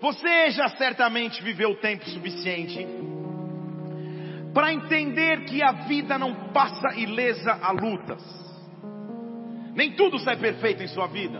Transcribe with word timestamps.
Você 0.00 0.50
já 0.50 0.68
certamente 0.70 1.42
viveu 1.42 1.74
tempo 1.76 2.04
suficiente 2.10 2.86
para 4.52 4.72
entender 4.72 5.44
que 5.44 5.62
a 5.62 5.72
vida 5.72 6.18
não 6.18 6.50
passa 6.52 6.94
ilesa 6.96 7.58
a 7.62 7.72
lutas. 7.72 8.22
Nem 9.74 9.92
tudo 9.92 10.18
sai 10.18 10.36
perfeito 10.36 10.82
em 10.82 10.88
sua 10.88 11.06
vida. 11.06 11.38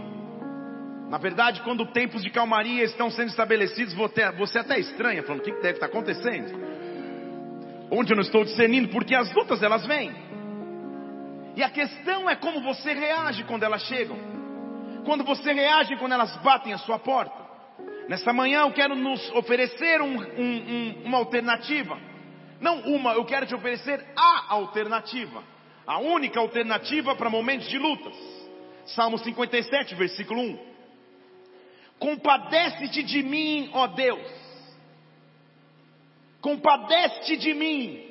Na 1.08 1.18
verdade, 1.18 1.62
quando 1.62 1.90
tempos 1.92 2.22
de 2.22 2.30
calmaria 2.30 2.84
estão 2.84 3.10
sendo 3.10 3.28
estabelecidos, 3.28 3.94
você 3.94 4.58
até 4.58 4.78
estranha, 4.78 5.22
falando: 5.22 5.40
o 5.40 5.44
que 5.44 5.52
deve 5.52 5.74
estar 5.74 5.86
acontecendo? 5.86 6.52
Onde 7.90 8.12
eu 8.12 8.16
não 8.16 8.22
estou 8.22 8.44
discernindo, 8.44 8.88
porque 8.88 9.14
as 9.14 9.32
lutas 9.32 9.62
elas 9.62 9.86
vêm. 9.86 10.12
E 11.54 11.62
a 11.62 11.70
questão 11.70 12.28
é 12.28 12.34
como 12.34 12.60
você 12.60 12.92
reage 12.92 13.44
quando 13.44 13.62
elas 13.62 13.82
chegam. 13.82 14.18
Quando 15.04 15.24
você 15.24 15.52
reage 15.52 15.96
quando 15.96 16.12
elas 16.12 16.36
batem 16.42 16.72
a 16.72 16.78
sua 16.78 16.98
porta. 16.98 17.45
Nessa 18.08 18.32
manhã 18.32 18.60
eu 18.60 18.72
quero 18.72 18.94
nos 18.94 19.30
oferecer 19.32 20.00
um, 20.00 20.16
um, 20.16 20.20
um, 20.20 21.02
uma 21.04 21.18
alternativa. 21.18 21.98
Não 22.60 22.80
uma, 22.82 23.12
eu 23.14 23.24
quero 23.24 23.46
te 23.46 23.54
oferecer 23.54 24.04
a 24.16 24.54
alternativa. 24.54 25.42
A 25.86 25.98
única 25.98 26.40
alternativa 26.40 27.14
para 27.16 27.28
momentos 27.28 27.68
de 27.68 27.78
lutas. 27.78 28.14
Salmo 28.86 29.18
57, 29.18 29.94
versículo 29.96 30.40
1. 30.40 30.58
Compadece-te 31.98 33.02
de 33.02 33.22
mim, 33.22 33.70
ó 33.72 33.88
Deus. 33.88 34.46
Compadece-te 36.40 37.36
de 37.36 37.54
mim, 37.54 38.04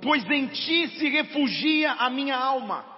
pois 0.00 0.24
em 0.30 0.46
ti 0.46 0.88
se 0.88 1.08
refugia 1.08 1.92
a 1.92 2.08
minha 2.08 2.36
alma. 2.36 2.95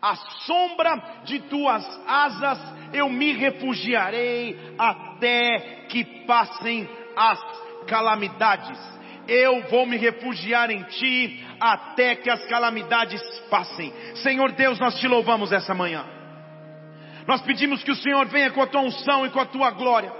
À 0.00 0.14
sombra 0.46 1.22
de 1.24 1.40
tuas 1.40 1.84
asas 2.06 2.58
eu 2.92 3.08
me 3.08 3.32
refugiarei 3.32 4.56
até 4.78 5.86
que 5.88 6.04
passem 6.26 6.88
as 7.16 7.40
calamidades. 7.86 8.78
Eu 9.26 9.62
vou 9.68 9.84
me 9.84 9.96
refugiar 9.96 10.70
em 10.70 10.82
ti 10.84 11.44
até 11.60 12.14
que 12.14 12.30
as 12.30 12.44
calamidades 12.46 13.20
passem. 13.50 13.92
Senhor 14.16 14.52
Deus, 14.52 14.78
nós 14.78 14.98
te 14.98 15.06
louvamos 15.06 15.52
essa 15.52 15.74
manhã. 15.74 16.04
Nós 17.26 17.42
pedimos 17.42 17.82
que 17.82 17.90
o 17.90 17.96
Senhor 17.96 18.26
venha 18.26 18.50
com 18.52 18.62
a 18.62 18.66
tua 18.66 18.80
unção 18.80 19.26
e 19.26 19.30
com 19.30 19.40
a 19.40 19.44
tua 19.44 19.70
glória. 19.72 20.10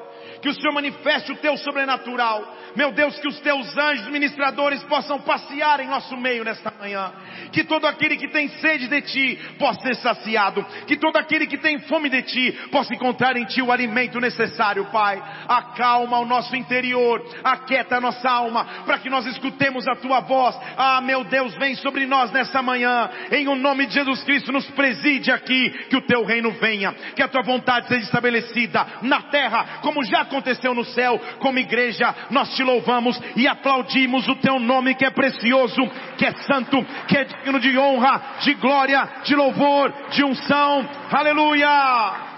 Que 0.40 0.48
o 0.48 0.54
Senhor 0.54 0.72
manifeste 0.72 1.32
o 1.32 1.36
teu 1.36 1.56
sobrenatural 1.56 2.58
meu 2.78 2.92
Deus, 2.92 3.18
que 3.18 3.26
os 3.26 3.40
teus 3.40 3.76
anjos 3.76 4.08
ministradores 4.08 4.80
possam 4.84 5.20
passear 5.20 5.80
em 5.80 5.88
nosso 5.88 6.16
meio 6.16 6.44
nesta 6.44 6.72
manhã. 6.78 7.12
Que 7.52 7.64
todo 7.64 7.86
aquele 7.86 8.16
que 8.16 8.28
tem 8.28 8.48
sede 8.60 8.86
de 8.86 9.02
ti 9.02 9.38
possa 9.58 9.80
ser 9.80 9.96
saciado. 9.96 10.64
Que 10.86 10.96
todo 10.96 11.16
aquele 11.16 11.48
que 11.48 11.58
tem 11.58 11.80
fome 11.80 12.08
de 12.08 12.22
ti 12.22 12.52
possa 12.70 12.94
encontrar 12.94 13.36
em 13.36 13.44
ti 13.46 13.60
o 13.60 13.72
alimento 13.72 14.20
necessário, 14.20 14.84
Pai. 14.92 15.20
Acalma 15.48 16.18
o 16.18 16.24
nosso 16.24 16.54
interior, 16.54 17.20
aquieta 17.42 17.96
a 17.96 18.00
nossa 18.00 18.30
alma, 18.30 18.64
para 18.84 18.98
que 18.98 19.10
nós 19.10 19.26
escutemos 19.26 19.88
a 19.88 19.96
tua 19.96 20.20
voz. 20.20 20.56
Ah, 20.76 21.00
meu 21.00 21.24
Deus, 21.24 21.56
vem 21.56 21.74
sobre 21.74 22.06
nós 22.06 22.30
nessa 22.30 22.62
manhã. 22.62 23.10
Em 23.32 23.48
o 23.48 23.56
nome 23.56 23.86
de 23.86 23.94
Jesus 23.94 24.22
Cristo, 24.22 24.52
nos 24.52 24.70
preside 24.70 25.32
aqui. 25.32 25.70
Que 25.88 25.96
o 25.96 26.06
teu 26.06 26.24
reino 26.24 26.52
venha. 26.52 26.92
Que 27.16 27.22
a 27.22 27.28
tua 27.28 27.42
vontade 27.42 27.88
seja 27.88 28.04
estabelecida 28.04 28.86
na 29.02 29.22
terra, 29.22 29.80
como 29.82 30.04
já 30.04 30.24
aconteceu 30.28 30.74
no 30.74 30.84
céu. 30.84 31.18
Como 31.40 31.58
igreja, 31.58 32.14
nós 32.30 32.54
te 32.54 32.62
louvamos 32.62 33.20
e 33.34 33.48
aplaudimos 33.48 34.28
o 34.28 34.36
teu 34.36 34.60
nome 34.60 34.94
que 34.94 35.04
é 35.04 35.10
precioso, 35.10 35.82
que 36.16 36.24
é 36.24 36.32
santo, 36.42 36.84
que 37.08 37.16
é 37.16 37.24
digno 37.24 37.58
de 37.58 37.76
honra, 37.78 38.38
de 38.40 38.54
glória, 38.54 39.08
de 39.24 39.34
louvor, 39.34 39.92
de 40.10 40.24
unção. 40.24 40.88
Aleluia! 41.10 42.28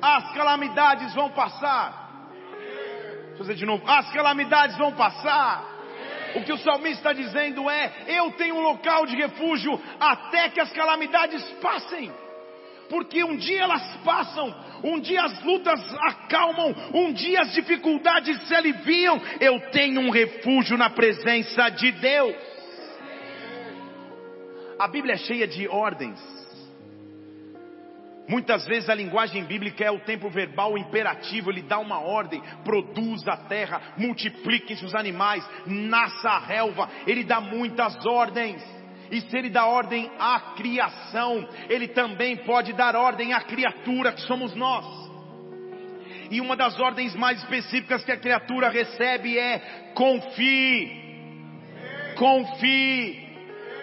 As 0.00 0.32
calamidades 0.32 1.14
vão 1.14 1.30
passar. 1.30 2.08
Deixa 3.28 3.34
eu 3.34 3.40
dizer 3.42 3.54
de 3.54 3.66
novo. 3.66 3.84
As 3.86 4.10
calamidades 4.12 4.78
vão 4.78 4.92
passar. 4.92 5.64
O 6.34 6.42
que 6.42 6.52
o 6.52 6.58
salmista 6.58 7.10
está 7.10 7.12
dizendo 7.12 7.68
é: 7.68 7.92
eu 8.06 8.30
tenho 8.32 8.54
um 8.54 8.60
local 8.60 9.04
de 9.04 9.16
refúgio 9.16 9.78
até 9.98 10.48
que 10.48 10.60
as 10.60 10.72
calamidades 10.72 11.42
passem 11.60 12.10
porque 12.90 13.22
um 13.22 13.36
dia 13.36 13.62
elas 13.62 13.96
passam, 14.04 14.52
um 14.82 14.98
dia 14.98 15.22
as 15.22 15.42
lutas 15.42 15.80
acalmam, 16.00 16.74
um 16.92 17.12
dia 17.12 17.40
as 17.40 17.52
dificuldades 17.52 18.46
se 18.48 18.54
aliviam. 18.54 19.18
Eu 19.40 19.60
tenho 19.70 20.00
um 20.00 20.10
refúgio 20.10 20.76
na 20.76 20.90
presença 20.90 21.70
de 21.70 21.92
Deus. 21.92 22.34
A 24.78 24.88
Bíblia 24.88 25.14
é 25.14 25.18
cheia 25.18 25.46
de 25.46 25.68
ordens. 25.68 26.20
Muitas 28.28 28.64
vezes 28.66 28.88
a 28.88 28.94
linguagem 28.94 29.44
bíblica 29.44 29.84
é 29.84 29.90
o 29.90 30.00
tempo 30.00 30.30
verbal 30.30 30.78
imperativo, 30.78 31.50
ele 31.50 31.62
dá 31.62 31.80
uma 31.80 32.00
ordem, 32.00 32.40
produza 32.64 33.32
a 33.32 33.36
terra, 33.36 33.94
multipliquem-se 33.96 34.84
os 34.84 34.94
animais, 34.94 35.44
nasça 35.66 36.28
a 36.28 36.38
relva, 36.38 36.88
ele 37.08 37.24
dá 37.24 37.40
muitas 37.40 37.94
ordens. 38.06 38.79
E 39.10 39.20
se 39.22 39.36
ele 39.36 39.50
dá 39.50 39.66
ordem 39.66 40.10
à 40.18 40.54
criação, 40.56 41.48
ele 41.68 41.88
também 41.88 42.36
pode 42.36 42.72
dar 42.72 42.94
ordem 42.94 43.32
à 43.32 43.40
criatura 43.40 44.12
que 44.12 44.20
somos 44.22 44.54
nós. 44.54 44.86
E 46.30 46.40
uma 46.40 46.56
das 46.56 46.78
ordens 46.78 47.14
mais 47.16 47.38
específicas 47.40 48.04
que 48.04 48.12
a 48.12 48.16
criatura 48.16 48.68
recebe 48.68 49.36
é 49.36 49.58
confie. 49.94 51.00
Confie. 52.16 53.29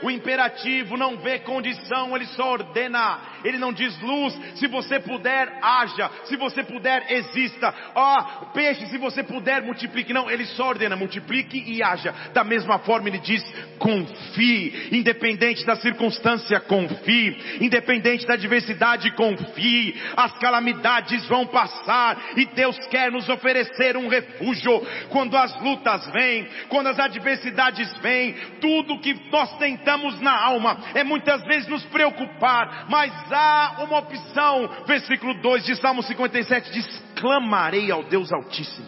O 0.01 0.11
imperativo 0.11 0.95
não 0.95 1.17
vê 1.17 1.39
condição, 1.39 2.15
ele 2.15 2.25
só 2.27 2.51
ordena. 2.51 3.19
Ele 3.43 3.57
não 3.57 3.71
diz 3.71 3.99
luz, 4.01 4.37
se 4.55 4.67
você 4.67 4.99
puder, 4.99 5.59
haja. 5.61 6.09
Se 6.25 6.35
você 6.35 6.63
puder, 6.63 7.05
exista. 7.11 7.73
Ó, 7.95 8.17
oh, 8.17 8.45
peixe, 8.47 8.85
se 8.87 8.97
você 8.97 9.23
puder, 9.23 9.63
multiplique. 9.63 10.13
Não, 10.13 10.29
ele 10.29 10.45
só 10.45 10.69
ordena, 10.69 10.95
multiplique 10.95 11.63
e 11.65 11.81
haja. 11.81 12.13
Da 12.33 12.43
mesma 12.43 12.79
forma, 12.79 13.07
ele 13.07 13.19
diz, 13.19 13.43
confie. 13.79 14.89
Independente 14.91 15.65
da 15.65 15.75
circunstância, 15.75 16.59
confie. 16.59 17.57
Independente 17.61 18.25
da 18.25 18.33
adversidade, 18.33 19.11
confie. 19.11 19.95
As 20.15 20.37
calamidades 20.39 21.25
vão 21.27 21.45
passar 21.45 22.17
e 22.35 22.45
Deus 22.45 22.77
quer 22.87 23.11
nos 23.11 23.27
oferecer 23.29 23.95
um 23.97 24.07
refúgio. 24.07 24.81
Quando 25.09 25.37
as 25.37 25.59
lutas 25.61 26.07
vêm, 26.11 26.47
quando 26.69 26.87
as 26.87 26.99
adversidades 26.99 27.91
vêm, 27.99 28.33
tudo 28.59 28.99
que 28.99 29.15
nós 29.31 29.57
tentamos 29.57 29.86
na 30.19 30.43
alma 30.43 30.77
é 30.93 31.03
muitas 31.03 31.43
vezes 31.43 31.67
nos 31.69 31.85
preocupar, 31.85 32.87
mas 32.89 33.11
há 33.31 33.83
uma 33.83 33.99
opção. 33.99 34.69
Versículo 34.85 35.33
2 35.41 35.65
de 35.65 35.75
Salmo 35.75 36.03
57 36.03 36.71
diz: 36.71 37.03
Clamarei 37.15 37.91
ao 37.91 38.03
Deus 38.03 38.31
Altíssimo. 38.31 38.87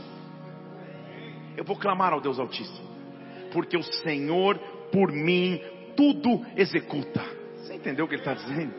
Eu 1.55 1.63
vou 1.63 1.75
clamar 1.75 2.13
ao 2.13 2.21
Deus 2.21 2.39
Altíssimo, 2.39 2.89
porque 3.51 3.77
o 3.77 3.83
Senhor 3.83 4.57
por 4.91 5.11
mim 5.11 5.61
tudo 5.95 6.45
executa. 6.55 7.38
Entendeu 7.79 8.05
o 8.05 8.07
que 8.07 8.15
ele 8.15 8.21
está 8.21 8.33
dizendo? 8.33 8.73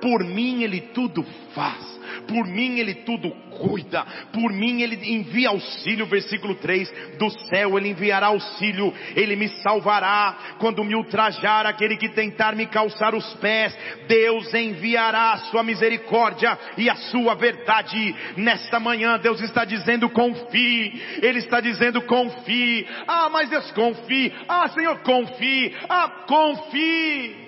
Por 0.00 0.24
mim 0.24 0.62
ele 0.62 0.80
tudo 0.80 1.22
faz 1.54 1.96
por 2.26 2.46
mim 2.46 2.78
ele 2.78 2.94
tudo 2.94 3.30
cuida, 3.50 4.04
por 4.32 4.52
mim 4.52 4.82
ele 4.82 4.96
envia 5.14 5.48
auxílio, 5.48 6.06
versículo 6.06 6.54
3, 6.56 7.16
do 7.18 7.30
céu 7.48 7.78
ele 7.78 7.88
enviará 7.88 8.26
auxílio, 8.26 8.92
ele 9.14 9.36
me 9.36 9.48
salvará, 9.62 10.56
quando 10.58 10.84
me 10.84 10.94
ultrajar 10.94 11.66
aquele 11.66 11.96
que 11.96 12.08
tentar 12.08 12.54
me 12.54 12.66
calçar 12.66 13.14
os 13.14 13.34
pés, 13.34 13.76
Deus 14.08 14.52
enviará 14.54 15.32
a 15.32 15.38
sua 15.38 15.62
misericórdia 15.62 16.58
e 16.76 16.88
a 16.90 16.96
sua 16.96 17.34
verdade, 17.34 18.14
nesta 18.36 18.78
manhã 18.78 19.18
Deus 19.18 19.40
está 19.40 19.64
dizendo 19.64 20.10
confie, 20.10 21.00
Ele 21.22 21.38
está 21.38 21.60
dizendo 21.60 22.02
confie, 22.02 22.86
ah 23.06 23.28
mas 23.30 23.48
Deus 23.48 23.70
confie, 23.72 24.32
ah 24.48 24.68
Senhor 24.68 24.98
confie, 25.00 25.74
ah 25.88 26.24
confie, 26.26 27.45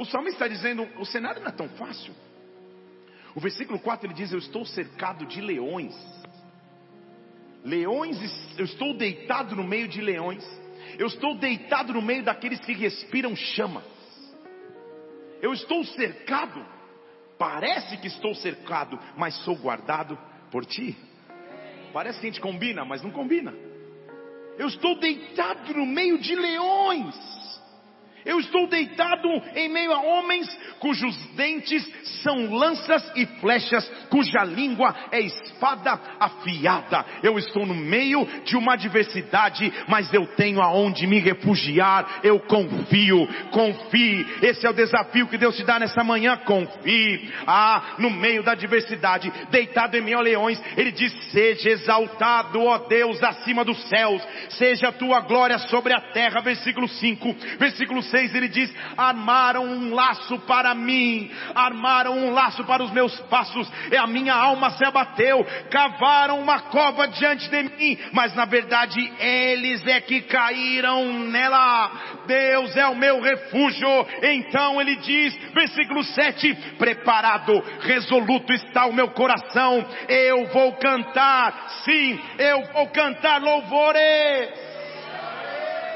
o 0.00 0.04
salmista 0.06 0.46
está 0.46 0.48
dizendo, 0.48 0.88
o 0.98 1.04
cenário 1.04 1.42
não 1.42 1.48
é 1.48 1.52
tão 1.52 1.68
fácil. 1.68 2.14
O 3.34 3.40
versículo 3.40 3.78
4 3.78 4.06
ele 4.06 4.14
diz: 4.14 4.32
Eu 4.32 4.38
estou 4.38 4.64
cercado 4.64 5.26
de 5.26 5.42
leões. 5.42 5.94
Leões, 7.62 8.18
eu 8.58 8.64
estou 8.64 8.96
deitado 8.96 9.54
no 9.54 9.62
meio 9.62 9.86
de 9.86 10.00
leões. 10.00 10.42
Eu 10.98 11.06
estou 11.06 11.36
deitado 11.36 11.92
no 11.92 12.00
meio 12.00 12.24
daqueles 12.24 12.58
que 12.60 12.72
respiram 12.72 13.36
chamas. 13.36 13.84
Eu 15.42 15.52
estou 15.52 15.84
cercado. 15.84 16.64
Parece 17.38 17.98
que 17.98 18.06
estou 18.06 18.34
cercado, 18.34 18.98
mas 19.18 19.34
sou 19.44 19.54
guardado 19.56 20.18
por 20.50 20.64
ti. 20.64 20.96
Parece 21.92 22.20
que 22.20 22.26
a 22.26 22.30
gente 22.30 22.40
combina, 22.40 22.86
mas 22.86 23.02
não 23.02 23.10
combina. 23.10 23.54
Eu 24.58 24.68
estou 24.68 24.98
deitado 24.98 25.74
no 25.74 25.84
meio 25.84 26.18
de 26.18 26.34
leões. 26.34 27.40
Eu 28.24 28.38
estou 28.40 28.66
deitado 28.66 29.28
em 29.54 29.68
meio 29.68 29.92
a 29.92 30.00
homens 30.00 30.48
cujos 30.78 31.16
dentes 31.36 31.86
são 32.22 32.52
lanças 32.54 33.10
e 33.14 33.26
flechas, 33.40 33.86
cuja 34.08 34.44
língua 34.44 34.94
é 35.12 35.20
espada 35.20 35.98
afiada. 36.18 37.04
Eu 37.22 37.38
estou 37.38 37.66
no 37.66 37.74
meio 37.74 38.26
de 38.44 38.56
uma 38.56 38.74
adversidade, 38.74 39.72
mas 39.88 40.12
eu 40.12 40.26
tenho 40.26 40.60
aonde 40.60 41.06
me 41.06 41.18
refugiar. 41.18 42.20
Eu 42.22 42.40
confio, 42.40 43.28
confie. 43.50 44.26
Esse 44.42 44.66
é 44.66 44.70
o 44.70 44.74
desafio 44.74 45.28
que 45.28 45.38
Deus 45.38 45.56
te 45.56 45.64
dá 45.64 45.78
nessa 45.78 46.02
manhã. 46.02 46.36
Confie. 46.38 47.30
Ah, 47.46 47.94
no 47.98 48.10
meio 48.10 48.42
da 48.42 48.52
adversidade, 48.52 49.32
deitado 49.50 49.96
em 49.96 50.00
meio 50.00 50.18
a 50.18 50.22
leões, 50.22 50.60
Ele 50.76 50.92
diz: 50.92 51.12
Seja 51.30 51.70
exaltado, 51.70 52.62
ó 52.62 52.78
Deus, 52.78 53.22
acima 53.22 53.64
dos 53.64 53.78
céus, 53.88 54.22
seja 54.50 54.88
a 54.88 54.92
tua 54.92 55.20
glória 55.20 55.58
sobre 55.58 55.92
a 55.92 56.00
terra. 56.00 56.40
Versículo 56.40 56.88
5, 56.88 57.36
versículo 57.58 58.02
6 58.10 58.34
ele 58.34 58.48
diz: 58.48 58.72
Armaram 58.96 59.64
um 59.64 59.94
laço 59.94 60.38
para 60.40 60.74
mim, 60.74 61.30
armaram 61.54 62.16
um 62.16 62.30
laço 62.30 62.64
para 62.64 62.82
os 62.82 62.90
meus 62.90 63.18
passos, 63.22 63.70
e 63.90 63.96
a 63.96 64.06
minha 64.06 64.34
alma 64.34 64.70
se 64.70 64.84
abateu, 64.84 65.46
cavaram 65.70 66.40
uma 66.40 66.60
cova 66.60 67.08
diante 67.08 67.48
de 67.48 67.62
mim, 67.62 67.98
mas 68.12 68.34
na 68.34 68.44
verdade 68.44 69.00
eles 69.18 69.86
é 69.86 70.00
que 70.00 70.22
caíram 70.22 71.04
nela. 71.30 71.90
Deus 72.26 72.76
é 72.76 72.86
o 72.86 72.94
meu 72.94 73.20
refúgio. 73.20 74.06
Então 74.22 74.80
ele 74.80 74.96
diz, 74.96 75.36
versículo 75.52 76.04
7: 76.04 76.54
Preparado, 76.78 77.62
resoluto 77.80 78.52
está 78.52 78.86
o 78.86 78.92
meu 78.92 79.08
coração, 79.10 79.84
eu 80.08 80.46
vou 80.46 80.72
cantar, 80.74 81.68
sim, 81.84 82.20
eu 82.38 82.64
vou 82.72 82.88
cantar 82.88 83.40
louvores 83.40 84.69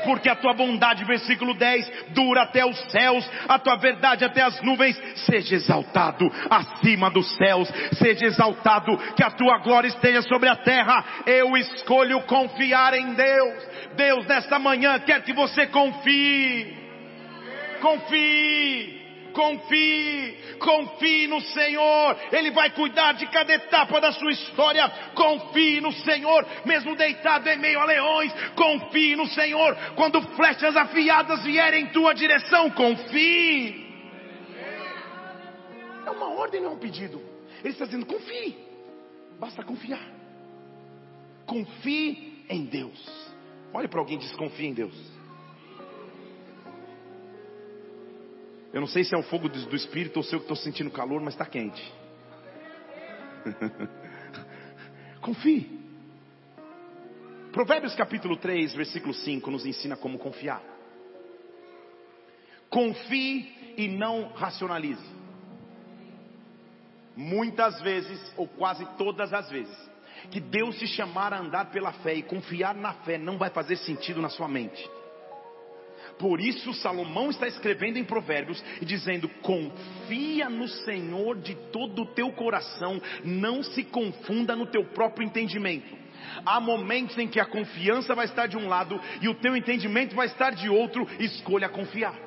porque 0.04 0.28
a 0.28 0.36
tua 0.36 0.54
bondade, 0.54 1.04
versículo 1.04 1.54
10, 1.54 2.10
dura 2.10 2.42
até 2.42 2.64
os 2.64 2.78
céus, 2.90 3.28
a 3.48 3.58
tua 3.58 3.76
verdade 3.76 4.24
até 4.24 4.42
as 4.42 4.60
nuvens, 4.62 5.00
seja 5.26 5.56
exaltado 5.56 6.30
acima 6.50 7.10
dos 7.10 7.36
céus, 7.36 7.68
seja 7.94 8.26
exaltado, 8.26 8.96
que 9.16 9.22
a 9.22 9.30
tua 9.30 9.58
glória 9.58 9.88
esteja 9.88 10.22
sobre 10.22 10.48
a 10.48 10.56
terra, 10.56 11.04
eu 11.26 11.56
escolho 11.56 12.22
confiar 12.22 12.94
em 12.94 13.14
Deus, 13.14 13.68
Deus 13.96 14.26
nesta 14.26 14.58
manhã 14.58 14.98
quer 15.00 15.22
que 15.22 15.32
você 15.32 15.66
confie, 15.66 16.76
confie, 17.80 18.93
confie, 19.34 20.56
confie 20.58 21.26
no 21.26 21.40
Senhor, 21.40 22.16
Ele 22.32 22.50
vai 22.52 22.70
cuidar 22.70 23.12
de 23.12 23.26
cada 23.26 23.52
etapa 23.52 24.00
da 24.00 24.12
sua 24.12 24.32
história, 24.32 24.88
confie 25.14 25.80
no 25.80 25.92
Senhor, 25.92 26.46
mesmo 26.64 26.96
deitado 26.96 27.48
em 27.48 27.58
meio 27.58 27.78
a 27.80 27.84
leões, 27.84 28.32
confie 28.54 29.16
no 29.16 29.26
Senhor, 29.26 29.76
quando 29.96 30.22
flechas 30.34 30.76
afiadas 30.76 31.44
vierem 31.44 31.84
em 31.84 31.86
tua 31.88 32.14
direção, 32.14 32.70
confie. 32.70 33.84
É 36.06 36.10
uma 36.10 36.30
ordem, 36.34 36.60
não 36.60 36.70
é 36.70 36.72
um 36.72 36.78
pedido. 36.78 37.20
Ele 37.60 37.72
está 37.72 37.84
dizendo, 37.84 38.06
confie, 38.06 38.56
basta 39.38 39.62
confiar. 39.62 40.12
Confie 41.46 42.44
em 42.48 42.64
Deus. 42.64 43.34
Olhe 43.72 43.88
para 43.88 44.00
alguém 44.00 44.16
e 44.16 44.20
diz: 44.20 44.32
confie 44.36 44.66
em 44.66 44.74
Deus. 44.74 45.13
Eu 48.74 48.80
não 48.80 48.88
sei 48.88 49.04
se 49.04 49.14
é 49.14 49.18
o 49.18 49.22
fogo 49.22 49.48
do, 49.48 49.66
do 49.66 49.76
Espírito 49.76 50.16
ou 50.16 50.24
se 50.24 50.34
eu 50.34 50.40
estou 50.40 50.56
sentindo 50.56 50.90
calor, 50.90 51.20
mas 51.20 51.34
está 51.34 51.46
quente. 51.46 51.80
Confie. 55.22 55.80
Provérbios 57.52 57.94
capítulo 57.94 58.36
3, 58.36 58.74
versículo 58.74 59.14
5 59.14 59.48
nos 59.48 59.64
ensina 59.64 59.96
como 59.96 60.18
confiar. 60.18 60.60
Confie 62.68 63.74
e 63.76 63.86
não 63.86 64.32
racionalize. 64.32 65.06
Muitas 67.14 67.80
vezes, 67.80 68.20
ou 68.36 68.48
quase 68.48 68.84
todas 68.98 69.32
as 69.32 69.48
vezes, 69.50 69.90
que 70.32 70.40
Deus 70.40 70.76
te 70.80 70.88
chamar 70.88 71.32
a 71.32 71.38
andar 71.38 71.70
pela 71.70 71.92
fé 71.92 72.14
e 72.14 72.24
confiar 72.24 72.74
na 72.74 72.92
fé 72.92 73.18
não 73.18 73.38
vai 73.38 73.50
fazer 73.50 73.76
sentido 73.76 74.20
na 74.20 74.28
sua 74.28 74.48
mente. 74.48 74.90
Por 76.18 76.40
isso 76.40 76.72
Salomão 76.74 77.30
está 77.30 77.46
escrevendo 77.46 77.98
em 77.98 78.04
Provérbios 78.04 78.62
e 78.80 78.84
dizendo: 78.84 79.28
confia 79.42 80.48
no 80.48 80.68
Senhor 80.68 81.38
de 81.38 81.54
todo 81.72 82.02
o 82.02 82.06
teu 82.06 82.30
coração, 82.32 83.00
não 83.24 83.62
se 83.62 83.84
confunda 83.84 84.54
no 84.54 84.66
teu 84.66 84.84
próprio 84.84 85.26
entendimento. 85.26 86.04
Há 86.44 86.60
momentos 86.60 87.18
em 87.18 87.28
que 87.28 87.38
a 87.38 87.44
confiança 87.44 88.14
vai 88.14 88.26
estar 88.26 88.46
de 88.46 88.56
um 88.56 88.68
lado 88.68 89.00
e 89.20 89.28
o 89.28 89.34
teu 89.34 89.56
entendimento 89.56 90.14
vai 90.14 90.26
estar 90.26 90.50
de 90.50 90.68
outro, 90.68 91.06
escolha 91.18 91.68
confiar. 91.68 92.23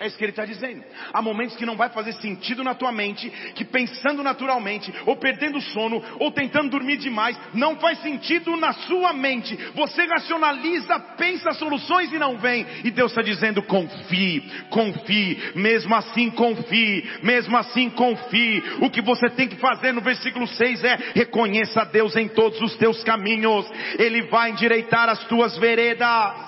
É 0.00 0.06
isso 0.06 0.16
que 0.16 0.24
ele 0.24 0.32
está 0.32 0.44
dizendo. 0.44 0.84
Há 1.12 1.20
momentos 1.20 1.56
que 1.56 1.66
não 1.66 1.76
vai 1.76 1.88
fazer 1.88 2.12
sentido 2.14 2.62
na 2.62 2.74
tua 2.74 2.92
mente, 2.92 3.28
que 3.54 3.64
pensando 3.64 4.22
naturalmente, 4.22 4.92
ou 5.04 5.16
perdendo 5.16 5.60
sono, 5.60 6.02
ou 6.20 6.30
tentando 6.30 6.70
dormir 6.70 6.98
demais, 6.98 7.38
não 7.52 7.76
faz 7.76 8.00
sentido 8.00 8.56
na 8.56 8.72
sua 8.72 9.12
mente. 9.12 9.56
Você 9.74 10.04
racionaliza, 10.04 10.98
pensa 11.16 11.52
soluções 11.52 12.12
e 12.12 12.18
não 12.18 12.38
vem. 12.38 12.64
E 12.84 12.90
Deus 12.90 13.10
está 13.10 13.22
dizendo: 13.22 13.62
confie, 13.62 14.40
confie, 14.70 15.52
mesmo 15.56 15.94
assim 15.94 16.30
confie, 16.30 17.04
mesmo 17.22 17.56
assim 17.56 17.90
confie. 17.90 18.62
O 18.80 18.90
que 18.90 19.02
você 19.02 19.28
tem 19.30 19.48
que 19.48 19.56
fazer 19.56 19.92
no 19.92 20.00
versículo 20.00 20.46
6 20.46 20.84
é: 20.84 20.98
reconheça 21.14 21.82
a 21.82 21.84
Deus 21.84 22.14
em 22.16 22.28
todos 22.28 22.60
os 22.60 22.76
teus 22.76 23.02
caminhos, 23.02 23.68
Ele 23.98 24.22
vai 24.22 24.50
endireitar 24.50 25.08
as 25.08 25.24
tuas 25.24 25.58
veredas. 25.58 26.47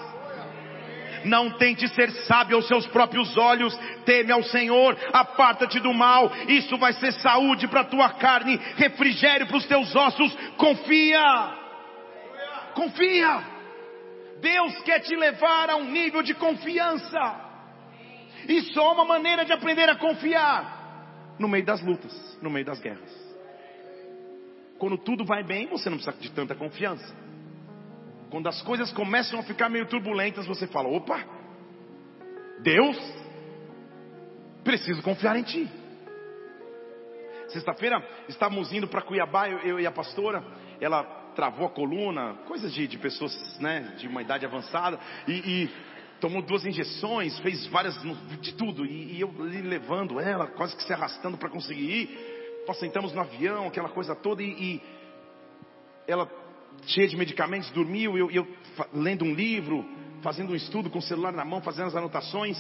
Não 1.25 1.51
tente 1.51 1.89
ser 1.89 2.11
sábio 2.27 2.57
aos 2.57 2.67
seus 2.67 2.87
próprios 2.87 3.37
olhos. 3.37 3.77
Teme 4.05 4.33
ao 4.33 4.43
Senhor, 4.43 4.97
aparta-te 5.13 5.81
do 5.81 5.93
mal. 5.93 6.31
Isso 6.49 6.77
vai 6.79 6.93
ser 6.95 7.13
saúde 7.15 7.69
para 7.69 7.81
a 7.81 7.85
tua 7.85 8.11
carne, 8.11 8.57
refrigério 8.77 9.47
para 9.47 9.57
os 9.57 9.67
teus 9.67 9.95
ossos. 9.95 10.35
Confia. 10.57 11.55
Confia. 12.75 13.45
Deus 14.41 14.81
quer 14.83 15.01
te 15.01 15.15
levar 15.15 15.71
a 15.71 15.77
um 15.77 15.85
nível 15.85 16.23
de 16.23 16.35
confiança. 16.35 17.49
E 18.49 18.63
só 18.73 18.93
uma 18.95 19.05
maneira 19.05 19.45
de 19.45 19.53
aprender 19.53 19.89
a 19.89 19.97
confiar 19.97 20.81
no 21.39 21.49
meio 21.49 21.65
das 21.65 21.81
lutas, 21.83 22.39
no 22.43 22.51
meio 22.51 22.65
das 22.65 22.81
guerras. 22.81 23.11
Quando 24.79 24.97
tudo 24.97 25.25
vai 25.25 25.43
bem, 25.43 25.67
você 25.69 25.91
não 25.91 25.99
precisa 25.99 26.17
de 26.19 26.31
tanta 26.31 26.55
confiança. 26.55 27.15
Quando 28.31 28.49
as 28.49 28.63
coisas 28.63 28.93
começam 28.93 29.41
a 29.41 29.43
ficar 29.43 29.69
meio 29.69 29.87
turbulentas, 29.87 30.47
você 30.47 30.67
fala: 30.69 30.89
opa, 30.89 31.23
Deus, 32.61 32.97
preciso 34.63 35.03
confiar 35.03 35.37
em 35.37 35.43
Ti. 35.43 35.69
Sexta-feira 37.49 38.01
estávamos 38.29 38.73
indo 38.73 38.87
para 38.87 39.03
Cuiabá, 39.03 39.49
eu, 39.49 39.59
eu, 39.59 39.81
e 39.81 39.87
a 39.87 39.91
pastora, 39.91 40.45
ela 40.81 41.03
travou 41.35 41.67
a 41.67 41.71
coluna, 41.71 42.35
coisas 42.47 42.73
de, 42.73 42.87
de 42.87 42.97
pessoas 42.99 43.59
né, 43.59 43.97
de 43.99 44.07
uma 44.07 44.23
idade 44.23 44.47
avançada, 44.47 45.01
e, 45.27 45.33
e 45.33 45.71
tomou 46.21 46.43
duas 46.43 46.65
injeções, 46.65 47.37
fez 47.41 47.67
várias, 47.67 48.01
de 48.41 48.55
tudo, 48.55 48.87
e, 48.87 49.17
e 49.17 49.21
eu 49.21 49.35
levando 49.37 50.21
ela, 50.21 50.47
quase 50.47 50.77
que 50.77 50.85
se 50.85 50.93
arrastando 50.93 51.37
para 51.37 51.49
conseguir 51.49 51.91
ir. 51.91 52.65
Nós 52.69 52.79
sentamos 52.79 53.13
no 53.13 53.21
avião, 53.21 53.67
aquela 53.67 53.89
coisa 53.89 54.15
toda, 54.15 54.41
e, 54.41 54.47
e 54.51 54.83
ela 56.07 56.27
cheia 56.87 57.09
de 57.09 57.17
medicamentos, 57.17 57.71
dormiu, 57.71 58.17
eu, 58.17 58.31
eu 58.31 58.47
lendo 58.93 59.25
um 59.25 59.35
livro, 59.35 59.85
fazendo 60.23 60.53
um 60.53 60.57
estudo 60.57 60.91
com 60.91 60.99
o 60.99 61.03
celular 61.03 61.33
na 61.33 61.45
mão, 61.45 61.61
fazendo 61.61 61.87
as 61.87 61.97
anotações. 61.97 62.59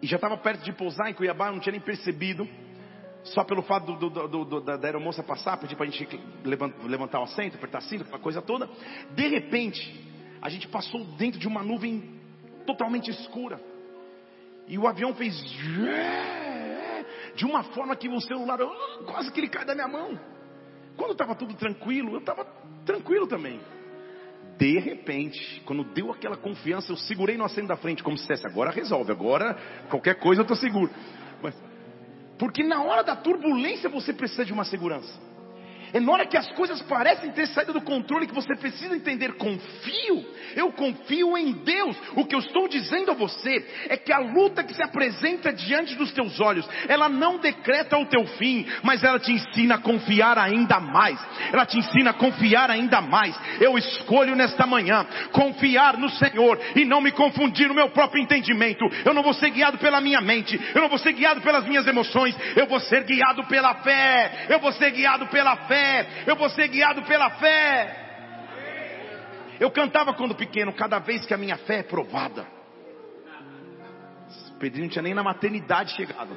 E 0.00 0.06
já 0.06 0.16
estava 0.16 0.36
perto 0.36 0.62
de 0.62 0.72
pousar 0.72 1.10
em 1.10 1.14
Cuiabá, 1.14 1.50
não 1.50 1.60
tinha 1.60 1.72
nem 1.72 1.80
percebido. 1.80 2.48
Só 3.24 3.44
pelo 3.44 3.62
fato 3.62 3.92
do, 3.94 4.08
do, 4.08 4.44
do, 4.44 4.60
da, 4.60 4.76
da 4.76 4.88
aeromoça 4.88 5.22
passar, 5.22 5.56
pedir 5.58 5.76
para 5.76 5.86
a 5.86 5.90
gente 5.90 6.08
levantar 6.84 7.20
o 7.20 7.24
assento, 7.24 7.56
apertar 7.56 7.82
cinto, 7.82 8.04
aquela 8.04 8.18
coisa 8.18 8.40
toda. 8.40 8.68
De 9.14 9.26
repente, 9.26 10.08
a 10.40 10.48
gente 10.48 10.68
passou 10.68 11.04
dentro 11.16 11.38
de 11.38 11.48
uma 11.48 11.62
nuvem 11.62 12.18
totalmente 12.64 13.10
escura. 13.10 13.60
E 14.66 14.78
o 14.78 14.86
avião 14.86 15.14
fez 15.14 15.34
de 17.34 17.44
uma 17.44 17.62
forma 17.64 17.96
que 17.96 18.08
o 18.08 18.20
celular 18.20 18.58
quase 19.06 19.32
que 19.32 19.40
ele 19.40 19.48
cai 19.48 19.64
da 19.64 19.74
minha 19.74 19.88
mão. 19.88 20.18
Quando 20.98 21.12
estava 21.12 21.34
tudo 21.36 21.54
tranquilo, 21.54 22.12
eu 22.12 22.18
estava 22.18 22.44
tranquilo 22.84 23.28
também. 23.28 23.60
De 24.58 24.78
repente, 24.80 25.62
quando 25.64 25.84
deu 25.84 26.10
aquela 26.10 26.36
confiança, 26.36 26.90
eu 26.90 26.96
segurei 26.96 27.36
no 27.36 27.44
assento 27.44 27.68
da 27.68 27.76
frente, 27.76 28.02
como 28.02 28.18
se 28.18 28.26
dissesse, 28.26 28.44
agora 28.44 28.72
resolve, 28.72 29.12
agora 29.12 29.56
qualquer 29.88 30.16
coisa 30.16 30.40
eu 30.40 30.42
estou 30.42 30.56
seguro. 30.56 30.90
Mas, 31.40 31.56
porque 32.36 32.64
na 32.64 32.82
hora 32.82 33.04
da 33.04 33.14
turbulência 33.14 33.88
você 33.88 34.12
precisa 34.12 34.44
de 34.44 34.52
uma 34.52 34.64
segurança. 34.64 35.27
É 35.92 36.00
na 36.00 36.12
hora 36.12 36.26
que 36.26 36.36
as 36.36 36.50
coisas 36.52 36.80
parecem 36.82 37.30
ter 37.30 37.46
saído 37.48 37.72
do 37.72 37.80
controle 37.80 38.26
que 38.26 38.34
você 38.34 38.54
precisa 38.56 38.94
entender, 38.94 39.34
confio, 39.34 40.24
eu 40.54 40.70
confio 40.72 41.36
em 41.36 41.52
Deus. 41.52 41.96
O 42.14 42.24
que 42.24 42.34
eu 42.34 42.40
estou 42.40 42.68
dizendo 42.68 43.10
a 43.10 43.14
você 43.14 43.64
é 43.88 43.96
que 43.96 44.12
a 44.12 44.18
luta 44.18 44.62
que 44.62 44.74
se 44.74 44.82
apresenta 44.82 45.52
diante 45.52 45.94
dos 45.94 46.12
teus 46.12 46.40
olhos, 46.40 46.68
ela 46.88 47.08
não 47.08 47.38
decreta 47.38 47.96
o 47.96 48.06
teu 48.06 48.26
fim, 48.26 48.66
mas 48.82 49.02
ela 49.02 49.18
te 49.18 49.32
ensina 49.32 49.76
a 49.76 49.78
confiar 49.78 50.38
ainda 50.38 50.78
mais. 50.80 51.18
Ela 51.52 51.64
te 51.64 51.78
ensina 51.78 52.10
a 52.10 52.14
confiar 52.14 52.70
ainda 52.70 53.00
mais. 53.00 53.38
Eu 53.60 53.78
escolho 53.78 54.36
nesta 54.36 54.66
manhã 54.66 55.06
confiar 55.32 55.96
no 55.96 56.10
Senhor 56.10 56.58
e 56.76 56.84
não 56.84 57.00
me 57.00 57.12
confundir 57.12 57.68
no 57.68 57.74
meu 57.74 57.90
próprio 57.90 58.22
entendimento. 58.22 58.84
Eu 59.04 59.14
não 59.14 59.22
vou 59.22 59.34
ser 59.34 59.50
guiado 59.50 59.78
pela 59.78 60.00
minha 60.00 60.20
mente, 60.20 60.60
eu 60.74 60.80
não 60.80 60.88
vou 60.88 60.98
ser 60.98 61.12
guiado 61.12 61.40
pelas 61.40 61.64
minhas 61.66 61.86
emoções, 61.86 62.36
eu 62.56 62.66
vou 62.66 62.80
ser 62.80 63.04
guiado 63.04 63.44
pela 63.44 63.74
fé. 63.76 64.46
Eu 64.48 64.58
vou 64.58 64.72
ser 64.72 64.90
guiado 64.90 65.26
pela 65.28 65.56
fé 65.66 65.77
fé, 65.78 66.06
eu 66.26 66.36
vou 66.36 66.48
ser 66.50 66.68
guiado 66.68 67.02
pela 67.02 67.30
fé. 67.30 68.06
Eu 69.60 69.70
cantava 69.70 70.12
quando 70.14 70.34
pequeno, 70.34 70.72
cada 70.72 70.98
vez 70.98 71.26
que 71.26 71.34
a 71.34 71.36
minha 71.36 71.56
fé 71.56 71.78
é 71.78 71.82
provada. 71.82 72.46
Pedrinho 74.58 74.86
não 74.86 74.90
tinha 74.90 75.02
nem 75.02 75.14
na 75.14 75.22
maternidade 75.22 75.94
chegado. 75.94 76.36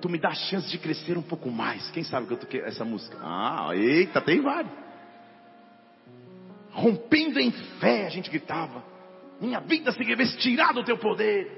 Tu 0.00 0.08
me 0.08 0.18
dá 0.18 0.30
a 0.30 0.34
chance 0.34 0.68
de 0.68 0.78
crescer 0.78 1.16
um 1.16 1.22
pouco 1.22 1.50
mais. 1.50 1.90
Quem 1.90 2.04
sabe 2.04 2.26
que 2.26 2.32
eu 2.32 2.36
toquei 2.36 2.60
essa 2.60 2.84
música? 2.84 3.16
Ah, 3.22 3.70
eita, 3.74 4.20
tem 4.20 4.40
vários. 4.40 4.72
Rompendo 6.72 7.38
em 7.38 7.50
fé, 7.50 8.06
a 8.06 8.10
gente 8.10 8.30
gritava. 8.30 8.84
Minha 9.40 9.60
vida 9.60 9.92
se 9.92 10.02
reveste 10.02 10.38
tirado 10.38 10.80
o 10.80 10.84
teu 10.84 10.98
poder. 10.98 11.50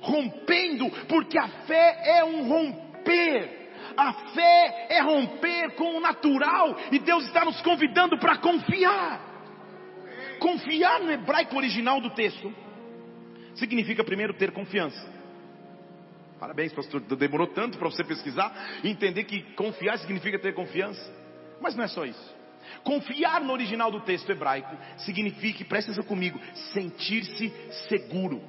Rompendo, 0.00 0.90
porque 1.08 1.38
a 1.38 1.48
fé 1.48 2.18
é 2.18 2.24
um 2.24 2.48
romper. 2.48 3.59
A 4.00 4.14
fé 4.32 4.86
é 4.88 5.02
romper 5.02 5.74
com 5.74 5.98
o 5.98 6.00
natural 6.00 6.74
e 6.90 6.98
Deus 6.98 7.26
está 7.26 7.44
nos 7.44 7.60
convidando 7.60 8.16
para 8.16 8.38
confiar. 8.38 9.20
Confiar 10.38 11.00
no 11.00 11.12
hebraico 11.12 11.54
original 11.54 12.00
do 12.00 12.08
texto 12.08 12.50
significa 13.56 14.02
primeiro 14.02 14.32
ter 14.32 14.52
confiança. 14.52 15.06
Parabéns, 16.38 16.72
pastor. 16.72 17.02
Demorou 17.02 17.48
tanto 17.48 17.76
para 17.76 17.90
você 17.90 18.02
pesquisar 18.02 18.80
e 18.82 18.88
entender 18.88 19.24
que 19.24 19.42
confiar 19.52 19.98
significa 19.98 20.38
ter 20.38 20.54
confiança. 20.54 21.14
Mas 21.60 21.76
não 21.76 21.84
é 21.84 21.88
só 21.88 22.06
isso. 22.06 22.36
Confiar 22.82 23.42
no 23.42 23.52
original 23.52 23.90
do 23.90 24.00
texto 24.00 24.30
hebraico 24.30 24.74
significa, 25.00 25.62
presta 25.66 25.92
atenção 25.92 26.08
comigo, 26.08 26.40
sentir-se 26.72 27.52
seguro. 27.86 28.40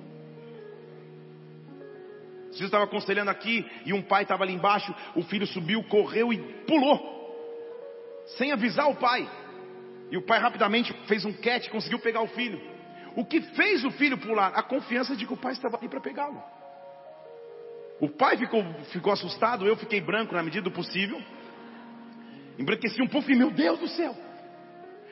Jesus 2.62 2.70
estava 2.70 2.84
aconselhando 2.84 3.32
aqui 3.32 3.66
e 3.86 3.92
um 3.92 4.04
pai 4.04 4.22
estava 4.22 4.44
ali 4.44 4.54
embaixo, 4.54 4.94
o 5.16 5.24
filho 5.24 5.48
subiu, 5.48 5.84
correu 5.86 6.32
e 6.32 6.38
pulou, 6.68 7.00
sem 8.38 8.52
avisar 8.52 8.88
o 8.88 8.96
pai. 8.96 9.28
E 10.12 10.18
o 10.18 10.22
pai 10.22 10.40
rapidamente 10.40 10.94
fez 11.08 11.26
um 11.26 11.34
catch, 11.34 11.70
conseguiu 11.70 11.98
pegar 11.98 12.22
o 12.22 12.28
filho. 12.28 12.62
O 13.16 13.26
que 13.26 13.42
fez 13.42 13.84
o 13.84 13.90
filho 13.92 14.16
pular? 14.18 14.52
A 14.54 14.62
confiança 14.62 15.16
de 15.16 15.26
que 15.26 15.34
o 15.34 15.38
pai 15.38 15.54
estava 15.54 15.76
ali 15.76 15.90
para 15.90 16.00
pegá-lo. 16.00 16.42
O 18.00 18.08
pai 18.10 18.38
ficou, 18.38 18.64
ficou 18.92 19.12
assustado, 19.12 19.66
eu 19.66 19.76
fiquei 19.76 20.00
branco 20.00 20.36
na 20.36 20.44
medida 20.44 20.64
do 20.64 20.72
possível. 20.72 21.20
Embranqueci 22.60 23.02
um 23.02 23.08
pouco 23.08 23.32
e 23.32 23.36
meu 23.36 23.50
Deus 23.50 23.80
do 23.80 23.88
céu. 23.88 24.16